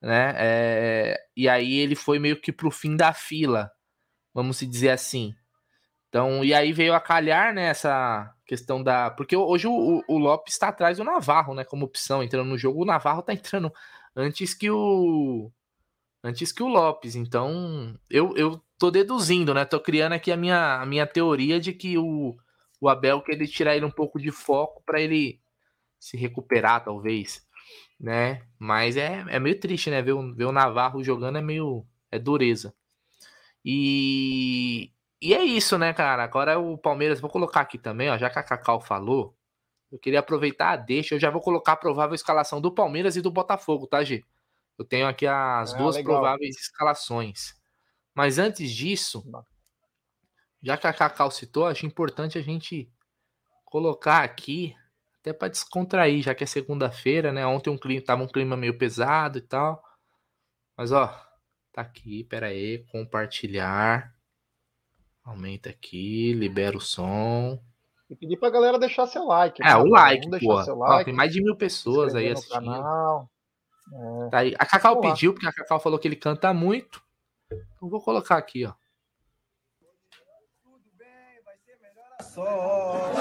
[0.00, 0.34] né?
[0.36, 3.70] É, e aí ele foi meio que pro fim da fila,
[4.32, 5.34] vamos dizer assim.
[6.08, 9.10] Então, e aí veio a calhar, né, essa questão da.
[9.10, 12.82] Porque hoje o, o Lopes está atrás do Navarro, né, como opção, entrando no jogo.
[12.82, 13.72] O Navarro tá entrando
[14.16, 15.52] antes que o.
[16.24, 17.14] Antes que o Lopes.
[17.14, 19.64] Então, eu, eu tô deduzindo, né?
[19.64, 22.36] Tô criando aqui a minha, a minha teoria de que o,
[22.80, 25.40] o Abel quer tirar ele um pouco de foco para ele
[25.98, 27.46] se recuperar, talvez,
[28.00, 28.42] né?
[28.58, 30.02] Mas é, é meio triste, né?
[30.02, 31.86] Ver o, ver o Navarro jogando é meio.
[32.10, 32.74] É dureza.
[33.64, 34.90] E,
[35.20, 36.22] e é isso, né, cara?
[36.22, 39.36] Agora o Palmeiras, vou colocar aqui também, ó, já que a Cacau falou,
[39.90, 43.22] eu queria aproveitar a deixa, eu já vou colocar a provável escalação do Palmeiras e
[43.22, 44.24] do Botafogo, tá, G?
[44.78, 46.16] Eu tenho aqui as ah, duas legal.
[46.16, 47.54] prováveis escalações.
[48.14, 49.24] Mas antes disso,
[50.62, 52.90] já que a Cacau citou, acho importante a gente
[53.64, 54.74] colocar aqui,
[55.20, 57.46] até para descontrair, já que é segunda-feira, né?
[57.46, 59.82] Ontem um clima, tava um clima meio pesado e tal.
[60.76, 61.06] Mas ó,
[61.72, 64.17] tá aqui, pera aí, compartilhar.
[65.28, 67.60] Aumenta aqui, libera o som.
[68.08, 69.62] E pedir pra galera deixar seu like.
[69.62, 70.54] É, o like, pô.
[70.54, 72.64] Like, tem mais de mil pessoas aí assistindo.
[72.64, 73.30] Canal.
[73.92, 74.28] É.
[74.30, 74.54] Tá aí.
[74.58, 75.34] A Cacau Vamos pediu, lá.
[75.34, 77.02] porque a Cacau falou que ele canta muito.
[77.52, 78.72] Então vou colocar aqui, ó.
[80.62, 83.12] Tudo bem, vai ser melhor a só.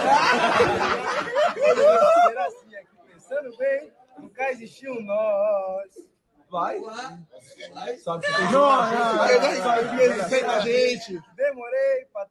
[2.48, 6.08] assim aqui, pensando bem, nunca existiu nós.
[6.50, 6.80] Vai.
[6.80, 7.98] Vai.
[7.98, 11.22] Sabe que tem Jonas, sabe que ele fez a gente.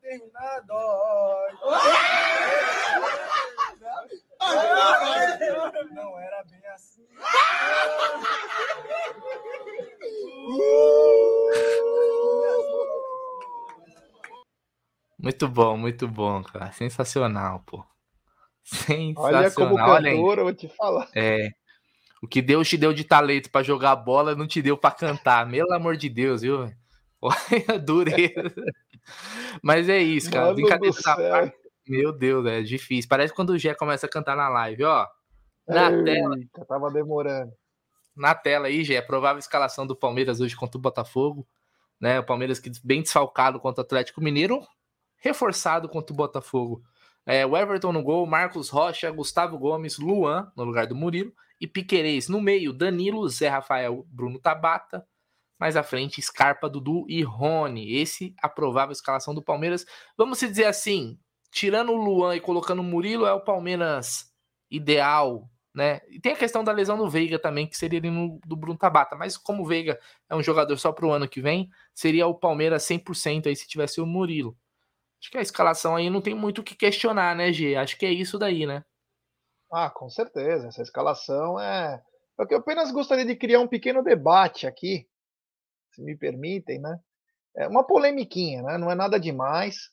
[0.07, 1.53] Terminar, dói.
[5.93, 7.05] Não era bem assim.
[15.19, 16.71] Muito bom, muito bom, cara.
[16.71, 17.85] Sensacional, pô.
[18.63, 19.25] Sensacional.
[19.25, 21.09] Olha como cantor, eu vou te falar.
[21.17, 21.49] É.
[22.23, 25.51] O que Deus te deu de talento para jogar bola não te deu para cantar.
[25.51, 26.73] Pelo amor de Deus, viu?
[27.21, 28.55] Olha, dureza.
[29.63, 30.47] Mas é isso, cara.
[30.47, 31.57] Mano Brincadeira da parte.
[31.89, 33.09] Meu Deus, é difícil.
[33.09, 35.07] Parece quando o Gé começa a cantar na live, ó.
[35.69, 36.37] Na Eita, tela.
[36.69, 37.53] Tava demorando.
[38.17, 41.47] Na tela aí, Gé, provável escalação do Palmeiras hoje contra o Botafogo.
[42.01, 42.19] Né?
[42.19, 44.61] O Palmeiras que bem desfalcado contra o Atlético Mineiro,
[45.19, 46.83] reforçado contra o Botafogo.
[47.25, 51.67] É, o Everton no gol, Marcos Rocha, Gustavo Gomes, Luan no lugar do Murilo e
[51.67, 55.07] Piquerez no meio, Danilo, Zé Rafael, Bruno Tabata.
[55.59, 57.97] Mais à frente, Scarpa, Dudu e Rony.
[57.97, 59.87] Esse a provável escalação do Palmeiras.
[60.17, 61.19] Vamos se dizer assim,
[61.51, 64.31] tirando o Luan e colocando o Murilo, é o Palmeiras
[64.71, 66.01] ideal, né?
[66.09, 69.17] E tem a questão da lesão do Veiga também, que seria no, do Bruno Tabata.
[69.17, 69.99] Mas como o Veiga
[70.29, 73.69] é um jogador só para o ano que vem, seria o Palmeiras 100% aí se
[73.69, 74.57] tivesse o Murilo.
[75.21, 77.75] Acho que a escalação aí não tem muito o que questionar, né, G?
[77.77, 78.85] Acho que é isso daí, né?
[79.73, 80.69] Ah, com certeza.
[80.69, 82.03] Essa escalação é.
[82.51, 85.07] Eu apenas gostaria de criar um pequeno debate aqui,
[85.97, 86.99] se me permitem, né?
[87.57, 88.79] É uma polemiquinha, né?
[88.79, 89.91] Não é nada demais.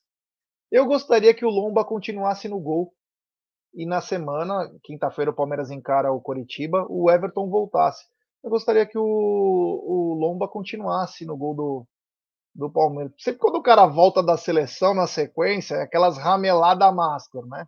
[0.69, 2.93] Eu gostaria que o Lomba continuasse no gol
[3.73, 8.05] e na semana, quinta-feira, o Palmeiras encara o Coritiba, o Everton voltasse.
[8.43, 11.87] Eu gostaria que o, o Lomba continuasse no gol do,
[12.53, 13.13] do Palmeiras.
[13.17, 17.65] Sempre quando o cara volta da seleção na sequência, é aquelas rameladas master, né?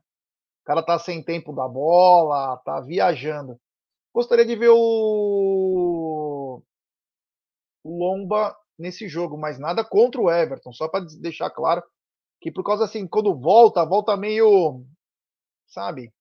[0.62, 3.58] O cara tá sem tempo da bola, tá viajando.
[4.14, 4.76] Gostaria de ver o,
[7.86, 11.84] Lomba nesse jogo, mas nada contra o Everton, só para deixar claro
[12.42, 14.84] que por causa assim, quando volta, volta meio,
[15.68, 16.14] sabe?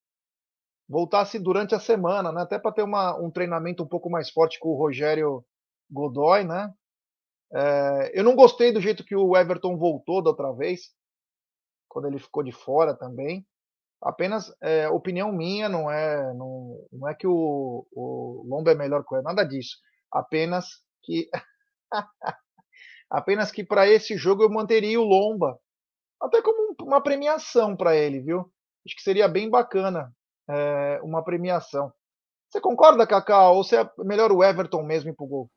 [0.89, 2.43] Voltasse durante a semana, né?
[2.43, 5.45] Até para ter uma, um treinamento um pouco mais forte com o Rogério
[5.91, 6.73] Godoy, né?
[7.53, 10.93] É, eu não gostei do jeito que o Everton voltou da outra vez,
[11.89, 13.47] quando ele ficou de fora também.
[14.03, 19.05] Apenas é, opinião minha, não é, não, não é que o, o Lomba é melhor
[19.05, 19.79] que o nada disso.
[20.13, 21.31] Apenas que
[23.11, 25.59] apenas que para esse jogo eu manteria o Lomba,
[26.21, 28.41] até como uma premiação para ele, viu?
[28.87, 30.13] Acho que seria bem bacana
[30.49, 31.93] é, uma premiação.
[32.51, 33.51] Você concorda, Kaká?
[33.51, 35.51] Ou você é melhor o Everton mesmo ir pro gol?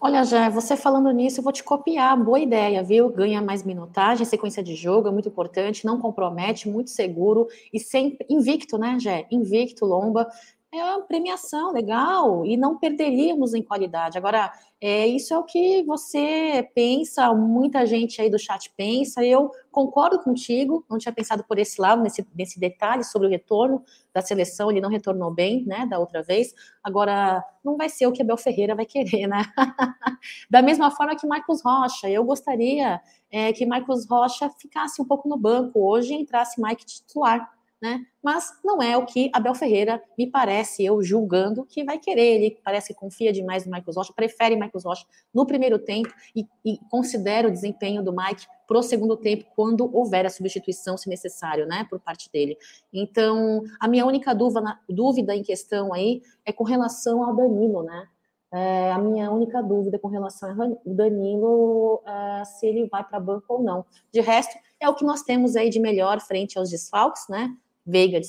[0.00, 2.22] Olha, já você falando nisso, eu vou te copiar.
[2.22, 3.08] Boa ideia, viu?
[3.08, 8.26] Ganha mais minutagem, sequência de jogo é muito importante, não compromete, muito seguro e sempre
[8.28, 9.26] invicto, né, Jé?
[9.30, 10.28] Invicto, Lomba
[10.72, 14.18] é uma premiação legal e não perderíamos em qualidade.
[14.18, 19.50] Agora, é, isso é o que você pensa, muita gente aí do chat pensa, eu
[19.72, 24.20] concordo contigo, não tinha pensado por esse lado, nesse, nesse detalhe sobre o retorno da
[24.20, 26.52] seleção, ele não retornou bem, né, da outra vez,
[26.82, 29.44] agora, não vai ser o que Abel Ferreira vai querer, né,
[30.50, 33.00] da mesma forma que Marcos Rocha, eu gostaria
[33.30, 37.50] é, que Marcos Rocha ficasse um pouco no banco hoje e entrasse Mike titular,
[37.80, 38.04] né?
[38.22, 42.36] Mas não é o que Abel Ferreira me parece, eu julgando, que vai querer.
[42.36, 47.48] Ele parece que confia demais no Rocha, prefere Rocha no primeiro tempo e, e considera
[47.48, 51.86] o desempenho do Mike para o segundo tempo, quando houver a substituição, se necessário, né,
[51.88, 52.56] por parte dele.
[52.92, 58.08] Então, a minha única dúvida, dúvida em questão aí é com relação ao Danilo, né?
[58.52, 63.44] É, a minha única dúvida com relação ao Danilo, é, se ele vai para banco
[63.48, 63.84] ou não.
[64.12, 67.54] De resto, é o que nós temos aí de melhor frente aos desfalques, né?
[67.86, 68.20] Veiga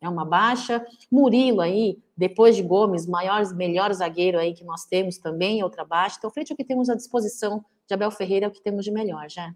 [0.00, 0.84] é uma baixa.
[1.10, 6.16] Murilo aí, depois de Gomes, maior, melhor zagueiro aí que nós temos também, outra baixa.
[6.18, 8.90] Então, frente ao que temos à disposição de Abel Ferreira, é o que temos de
[8.90, 9.52] melhor, já.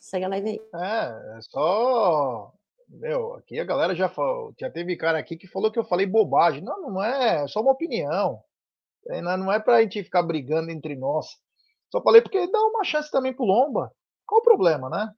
[0.00, 0.60] Segue a live aí.
[0.74, 2.52] É, é só.
[2.88, 4.52] Meu, aqui a galera já falou.
[4.58, 6.62] Já teve cara aqui que falou que eu falei bobagem.
[6.62, 8.42] Não, não é, é só uma opinião.
[9.08, 11.26] É, não é pra gente ficar brigando entre nós.
[11.90, 13.92] Só falei porque dá uma chance também pro Lomba.
[14.26, 15.12] Qual o problema, né?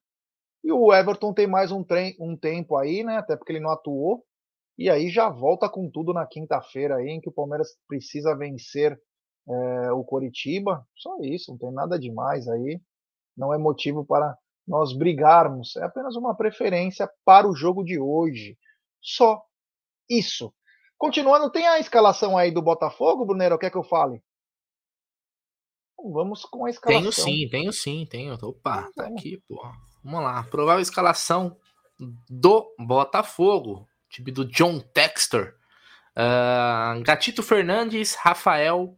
[0.64, 3.18] E o Everton tem mais um, trem, um tempo aí, né?
[3.18, 4.24] Até porque ele não atuou.
[4.78, 8.98] E aí já volta com tudo na quinta-feira aí, em que o Palmeiras precisa vencer
[9.46, 10.84] é, o Coritiba.
[10.96, 12.80] Só isso, não tem nada demais aí.
[13.36, 14.36] Não é motivo para
[14.66, 15.76] nós brigarmos.
[15.76, 18.56] É apenas uma preferência para o jogo de hoje.
[19.02, 19.44] Só
[20.08, 20.50] isso.
[20.96, 23.58] Continuando, tem a escalação aí do Botafogo, Brunero?
[23.58, 24.22] Quer que eu fale?
[26.02, 27.02] Vamos com a escalação.
[27.02, 28.34] Tenho sim, tenho sim, tenho.
[28.42, 29.60] Opa, tá aqui, pô.
[30.04, 30.42] Vamos lá.
[30.42, 31.56] Provável escalação
[32.28, 33.88] do Botafogo.
[34.10, 35.54] Time do John Textor.
[36.16, 38.96] Uh, Gatito Fernandes, Rafael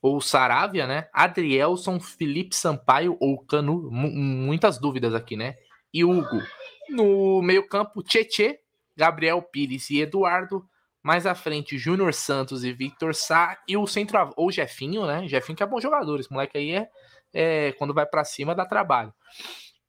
[0.00, 1.08] ou Saravia, né?
[1.12, 3.90] Adrielson, Felipe Sampaio ou Canu.
[3.90, 5.56] Muitas dúvidas aqui, né?
[5.92, 6.42] E Hugo.
[6.88, 8.60] No meio-campo, Tietê,
[8.96, 10.64] Gabriel Pires e Eduardo.
[11.02, 13.58] Mais à frente, Júnior Santos e Victor Sá.
[13.68, 15.26] E o centro ou Jefinho, né?
[15.26, 16.20] Jefinho que é bom jogador.
[16.20, 16.88] Esse moleque aí é,
[17.32, 19.12] é quando vai para cima dá trabalho.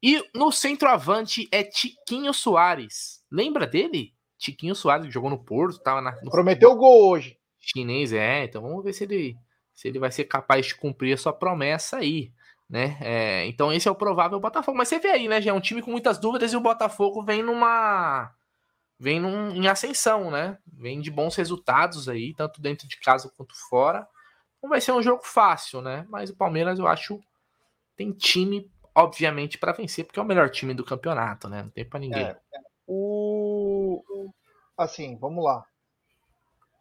[0.06, 3.24] E no centroavante é Tiquinho Soares.
[3.32, 4.14] Lembra dele?
[4.38, 7.40] Tiquinho Soares, que jogou no Porto, tava na, no Prometeu o gol hoje.
[7.60, 8.44] Chinês, é.
[8.44, 9.36] Então vamos ver se ele,
[9.74, 12.32] se ele vai ser capaz de cumprir a sua promessa aí.
[12.70, 13.00] Né?
[13.02, 14.78] É, então esse é o provável Botafogo.
[14.78, 15.42] Mas você vê aí, né?
[15.42, 18.32] Já é um time com muitas dúvidas e o Botafogo vem numa.
[19.00, 20.60] Vem num, em ascensão, né?
[20.72, 24.08] Vem de bons resultados aí, tanto dentro de casa quanto fora.
[24.62, 26.06] Não vai ser um jogo fácil, né?
[26.10, 27.20] Mas o Palmeiras, eu acho,
[27.98, 31.64] tem time obviamente, para vencer, porque é o melhor time do campeonato, né?
[31.64, 32.24] Não tem para ninguém.
[32.24, 32.40] É,
[32.88, 34.04] o...
[34.78, 35.66] Assim, vamos lá.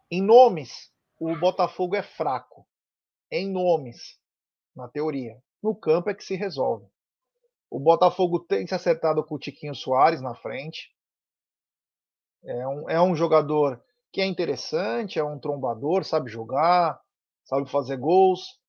[0.09, 2.65] Em nomes, o Botafogo é fraco.
[3.31, 4.19] Em nomes,
[4.75, 5.41] na teoria.
[5.61, 6.85] No campo é que se resolve.
[7.69, 10.93] O Botafogo tem se acertado com o Tiquinho Soares na frente.
[12.43, 17.01] É um, é um jogador que é interessante, é um trombador, sabe jogar,
[17.43, 18.59] sabe fazer gols.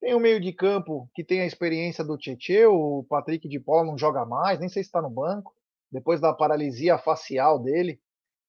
[0.00, 3.84] Tem o meio de campo que tem a experiência do Tietê, o Patrick de Paula
[3.84, 5.54] não joga mais, nem sei se está no banco.
[5.92, 8.00] Depois da paralisia facial dele,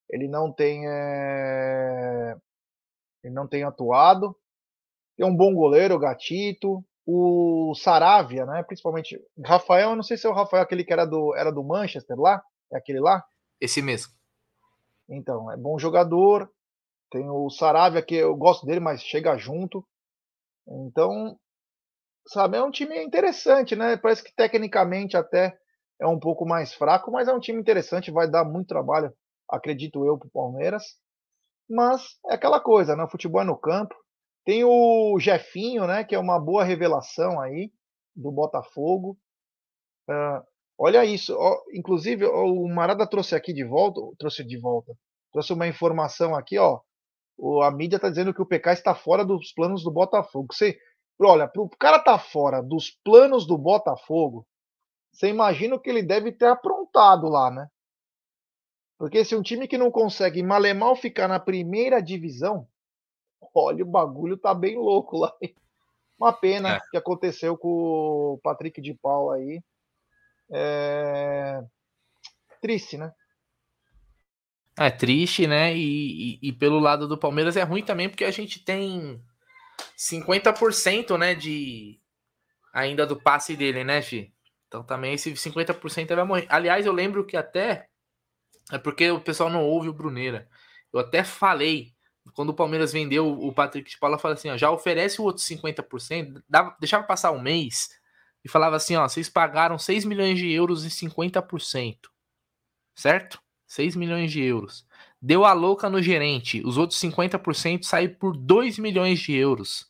[0.09, 2.35] ele não tem é...
[3.23, 4.35] ele não tem atuado.
[5.17, 8.63] Tem um bom goleiro, o Gatito, o Saravia, né?
[8.63, 11.63] Principalmente Rafael, eu não sei se é o Rafael aquele que era do era do
[11.63, 12.41] Manchester lá,
[12.71, 13.23] é aquele lá?
[13.59, 14.13] Esse mesmo.
[15.09, 16.49] Então, é bom jogador.
[17.11, 19.85] Tem o Saravia que eu gosto dele, mas chega junto.
[20.65, 21.37] Então,
[22.31, 23.97] sabe, é um time interessante, né?
[23.97, 25.57] Parece que tecnicamente até
[25.99, 29.13] é um pouco mais fraco, mas é um time interessante, vai dar muito trabalho,
[29.49, 30.83] acredito eu, para o Palmeiras.
[31.69, 33.03] Mas é aquela coisa, né?
[33.03, 33.95] O futebol é no campo.
[34.45, 36.03] Tem o Jefinho, né?
[36.03, 37.71] Que é uma boa revelação aí
[38.15, 39.17] do Botafogo.
[40.09, 40.43] Uh,
[40.77, 44.93] olha isso, ó, inclusive o Marada trouxe aqui de volta, trouxe de volta,
[45.31, 46.81] trouxe uma informação aqui, ó
[47.63, 50.53] a mídia está dizendo que o PK está fora dos planos do Botafogo.
[50.53, 50.77] Você,
[51.25, 54.45] olha, para o cara estar tá fora dos planos do Botafogo,
[55.11, 57.67] você imagina o que ele deve ter aprontado lá, né?
[58.97, 62.67] Porque se um time que não consegue mal ficar na primeira divisão,
[63.53, 65.33] olha, o bagulho tá bem louco lá.
[66.17, 66.79] Uma pena é.
[66.91, 69.59] que aconteceu com o Patrick de Paula aí.
[70.51, 71.63] É...
[72.61, 73.11] Triste, né?
[74.77, 75.75] É triste, né?
[75.75, 79.19] E, e, e, pelo lado do Palmeiras é ruim também, porque a gente tem
[79.97, 81.99] 50% né, de
[82.73, 84.33] ainda do passe dele, né, Fi?
[84.67, 86.45] Então também esse 50% vai morrer.
[86.49, 87.89] Aliás, eu lembro que até
[88.71, 90.47] é porque o pessoal não ouve o Bruneira.
[90.93, 91.93] Eu até falei,
[92.33, 95.43] quando o Palmeiras vendeu o Patrick de Paula, falei assim, ó, já oferece o outro
[95.43, 97.89] 50%, dava, deixava passar um mês
[98.43, 101.97] e falava assim, ó, vocês pagaram 6 milhões de euros em 50%.
[102.95, 103.41] Certo?
[103.67, 104.85] 6 milhões de euros.
[105.21, 109.87] Deu a louca no gerente, os outros 50% saíram por 2 milhões de euros.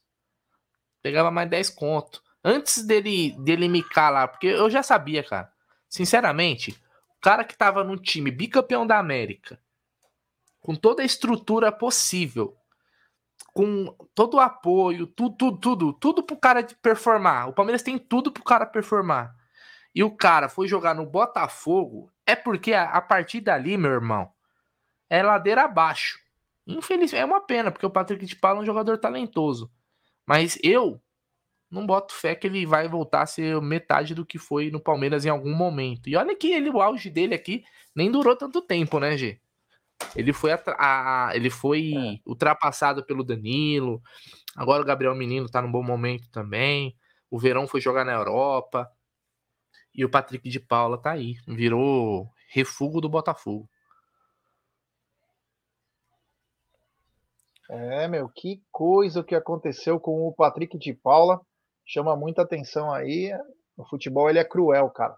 [1.02, 2.22] Pegava mais 10 conto.
[2.44, 5.50] Antes dele, dele me calar, porque eu já sabia, cara.
[5.88, 6.72] Sinceramente,
[7.18, 9.58] o cara que tava no time bicampeão da América,
[10.60, 12.58] com toda a estrutura possível,
[13.54, 17.48] com todo o apoio, tudo, tudo, tudo, tudo pro cara performar.
[17.48, 19.36] O Palmeiras tem tudo pro cara performar.
[19.94, 24.32] E o cara foi jogar no Botafogo, é porque a, a partir dali, meu irmão,
[25.12, 26.18] é ladeira abaixo.
[26.66, 29.70] Infelizmente, é uma pena, porque o Patrick de Paula é um jogador talentoso.
[30.26, 31.02] Mas eu
[31.70, 35.26] não boto fé que ele vai voltar a ser metade do que foi no Palmeiras
[35.26, 36.08] em algum momento.
[36.10, 39.42] E olha que ele, o auge dele aqui nem durou tanto tempo, né, G?
[40.16, 42.20] Ele foi, a, a, ele foi é.
[42.26, 44.02] ultrapassado pelo Danilo.
[44.56, 46.96] Agora o Gabriel Menino tá num bom momento também.
[47.30, 48.90] O Verão foi jogar na Europa.
[49.94, 51.36] E o Patrick de Paula tá aí.
[51.46, 53.70] Virou refúgio do Botafogo.
[57.74, 61.40] É, meu, que coisa que aconteceu com o Patrick de Paula.
[61.86, 63.32] Chama muita atenção aí.
[63.78, 65.16] O futebol ele é cruel, cara.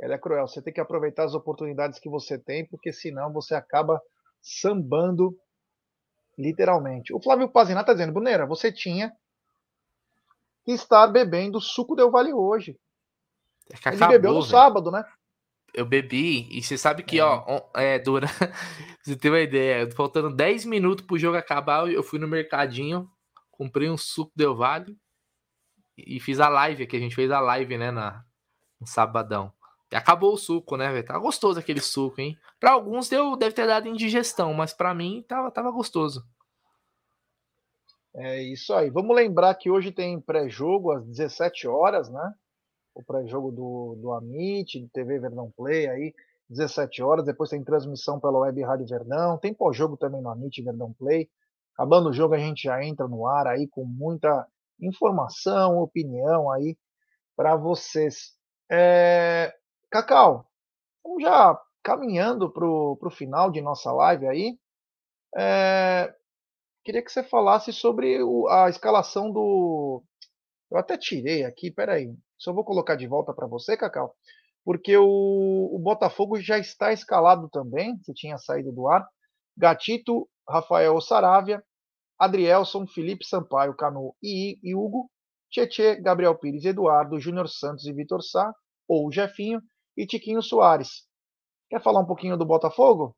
[0.00, 0.48] Ele é cruel.
[0.48, 4.02] Você tem que aproveitar as oportunidades que você tem, porque senão você acaba
[4.42, 5.38] sambando
[6.36, 7.14] literalmente.
[7.14, 9.12] O Flávio Pazinato tá dizendo, Boneira, você tinha
[10.64, 12.76] que estar bebendo suco Del Vale hoje.
[13.70, 15.04] É Ele bebeu no sábado, né?
[15.76, 17.22] Eu bebi, e você sabe que, é.
[17.22, 18.26] ó, é, dura.
[19.04, 23.06] você tem uma ideia, faltando 10 minutos pro jogo acabar, eu fui no mercadinho,
[23.50, 24.96] comprei um suco Del Vale
[25.98, 28.24] e fiz a live, que a gente fez a live, né, na,
[28.80, 29.52] no sabadão.
[29.92, 31.06] E acabou o suco, né, velho?
[31.06, 32.38] Tá gostoso aquele suco, hein?
[32.58, 36.26] Pra alguns deu, deve ter dado indigestão, mas para mim tava, tava gostoso.
[38.14, 38.88] É isso aí.
[38.88, 42.34] Vamos lembrar que hoje tem pré-jogo às 17 horas, né?
[42.96, 46.14] O pré-jogo do, do Amit, do TV Verdão Play aí,
[46.48, 50.94] 17 horas, depois tem transmissão pela Web Rádio Verdão, tem pós-jogo também no Amit Verdão
[50.94, 51.28] Play.
[51.74, 54.46] Acabando o jogo, a gente já entra no ar aí com muita
[54.80, 56.76] informação, opinião aí
[57.36, 58.34] para vocês.
[58.70, 59.54] É...
[59.90, 60.46] Cacau,
[61.04, 64.58] vamos já caminhando para o final de nossa live aí.
[65.36, 66.14] É...
[66.82, 70.02] Queria que você falasse sobre o, a escalação do.
[70.70, 72.14] Eu até tirei aqui, peraí.
[72.38, 74.14] Só vou colocar de volta para você, Cacau,
[74.64, 79.06] porque o, o, Botafogo já está escalado também, que tinha saído do ar.
[79.56, 81.62] Gatito, Rafael Saravia,
[82.18, 85.10] Adrielson, Felipe Sampaio, Canu e, e Hugo,
[85.50, 88.52] Tietê, Gabriel Pires, Eduardo, Júnior Santos e Vitor Sá,
[88.88, 89.62] ou Jefinho,
[89.96, 91.06] e Tiquinho Soares.
[91.70, 93.16] Quer falar um pouquinho do Botafogo?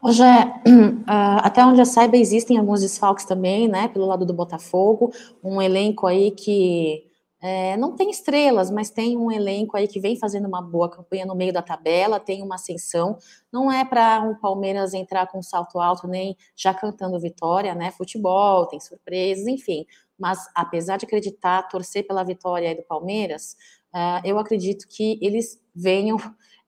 [0.00, 0.22] Hoje,
[1.06, 6.06] até onde eu saiba, existem alguns desfalques também, né, pelo lado do Botafogo, um elenco
[6.06, 7.04] aí que
[7.40, 11.24] é, não tem estrelas, mas tem um elenco aí que vem fazendo uma boa campanha
[11.24, 13.16] no meio da tabela, tem uma ascensão.
[13.52, 17.92] Não é para um Palmeiras entrar com salto alto, nem já cantando vitória, né?
[17.92, 19.86] Futebol, tem surpresas, enfim.
[20.18, 23.56] Mas apesar de acreditar, torcer pela vitória do Palmeiras,
[23.94, 26.16] uh, eu acredito que eles venham.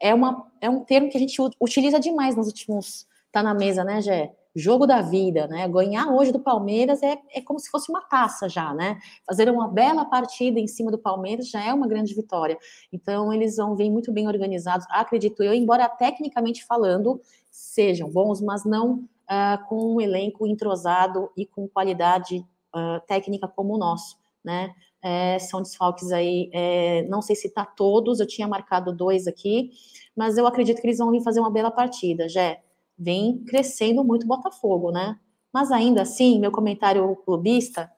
[0.00, 3.09] É, uma, é um termo que a gente utiliza demais nos últimos.
[3.32, 4.34] Tá na mesa, né, Gé?
[4.54, 5.68] jogo da vida, né?
[5.68, 8.98] Ganhar hoje do Palmeiras é, é como se fosse uma taça já, né?
[9.26, 12.58] Fazer uma bela partida em cima do Palmeiras já é uma grande vitória.
[12.92, 17.20] Então, eles vão vir muito bem organizados, acredito eu, embora tecnicamente falando
[17.50, 22.38] sejam bons, mas não uh, com um elenco entrosado e com qualidade
[22.74, 24.74] uh, técnica como o nosso, né?
[25.02, 29.70] É, são desfalques aí, é, não sei se tá todos, eu tinha marcado dois aqui,
[30.14, 32.60] mas eu acredito que eles vão vir fazer uma bela partida, Jé
[33.00, 35.18] vem crescendo muito Botafogo, né?
[35.50, 37.90] Mas ainda assim, meu comentário clubista,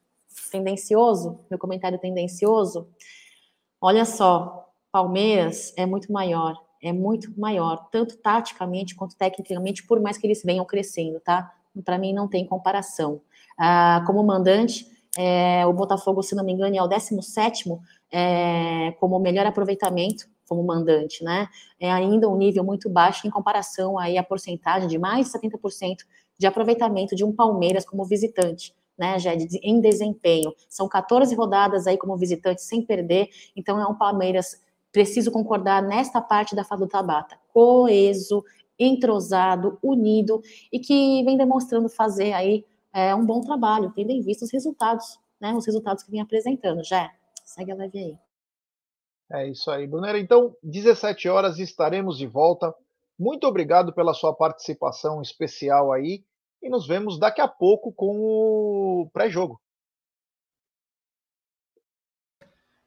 [0.50, 2.88] tendencioso, meu comentário tendencioso,
[3.80, 10.16] olha só, Palmeiras é muito maior, é muito maior, tanto taticamente quanto tecnicamente, por mais
[10.16, 11.52] que eles venham crescendo, tá?
[11.84, 13.20] Para mim não tem comparação.
[13.58, 14.86] Ah, como mandante,
[15.18, 17.64] é, o Botafogo, se não me engano, é o 17
[18.10, 21.48] é, como melhor aproveitamento como mandante, né?
[21.80, 25.96] É ainda um nível muito baixo em comparação aí à porcentagem de mais de 70%
[26.38, 30.52] de aproveitamento de um Palmeiras como visitante, né, já em desempenho.
[30.68, 36.20] São 14 rodadas aí como visitante sem perder, então é um Palmeiras, preciso concordar nesta
[36.20, 38.44] parte da fala do Tabata, coeso,
[38.78, 44.44] entrosado, unido e que vem demonstrando fazer aí é, um bom trabalho, tendo em vista
[44.44, 46.84] os resultados, né, os resultados que vem apresentando.
[46.84, 47.10] Já
[47.44, 48.31] segue a live aí.
[49.32, 50.18] É isso aí, Brunera.
[50.18, 52.74] Então, 17 horas estaremos de volta.
[53.18, 56.22] Muito obrigado pela sua participação especial aí
[56.62, 59.58] e nos vemos daqui a pouco com o pré-jogo.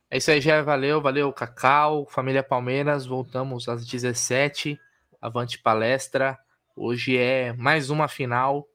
[0.07, 4.79] É isso aí, já valeu, valeu Cacau, família Palmeiras, voltamos às 17,
[5.19, 6.37] avante palestra.
[6.75, 8.67] Hoje é mais uma final,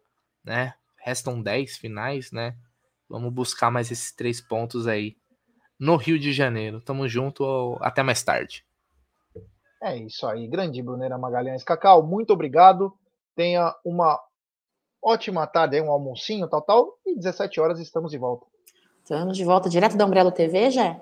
[0.43, 0.75] né?
[0.97, 2.57] Restam 10 finais, né?
[3.09, 5.20] Vamos buscar mais esses três pontos aí
[5.81, 6.83] no Rio de Janeiro.
[6.83, 8.63] Tamo junto, até mais tarde.
[9.83, 11.65] É isso aí, grande Brunera Magalhães.
[11.65, 12.93] Cacau, muito obrigado.
[13.35, 14.21] Tenha uma
[15.03, 16.99] ótima tarde aí, um almocinho, tal, tal.
[17.07, 18.47] E 17 horas estamos de volta.
[19.03, 21.01] Estamos de volta direto da Umbrella TV, já?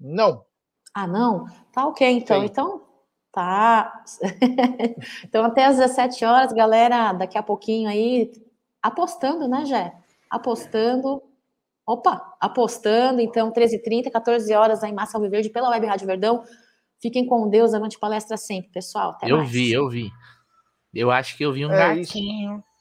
[0.00, 0.44] Não.
[0.92, 1.46] Ah, não?
[1.72, 2.40] Tá ok, então.
[2.40, 2.46] Sim.
[2.46, 2.82] Então,
[3.30, 4.04] tá.
[5.24, 8.32] então, até às 17 horas, galera, daqui a pouquinho aí,
[8.82, 9.94] apostando, né, Jé?
[10.28, 11.22] Apostando.
[11.86, 16.42] Opa, apostando, então, 13h30, 14 horas aí em Massa Alviverde pela Web Rádio Verdão.
[17.00, 19.10] Fiquem com Deus, avante palestra sempre, pessoal.
[19.10, 19.50] Até eu mais.
[19.50, 20.10] vi, eu vi.
[20.92, 22.56] Eu acho que eu vi um é gatinho.
[22.56, 22.76] Isso.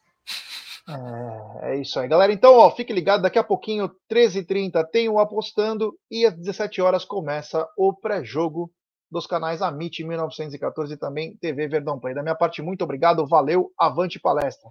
[0.87, 2.31] É, é, isso aí, galera.
[2.31, 7.03] Então, ó, fique ligado, daqui a pouquinho, 13h30, tem o Apostando e às 17 horas
[7.03, 8.71] começa o pré-jogo
[9.11, 12.13] dos canais Amit 1914 e também TV Verdão Play.
[12.13, 14.69] Da minha parte, muito obrigado, valeu, avante palestra.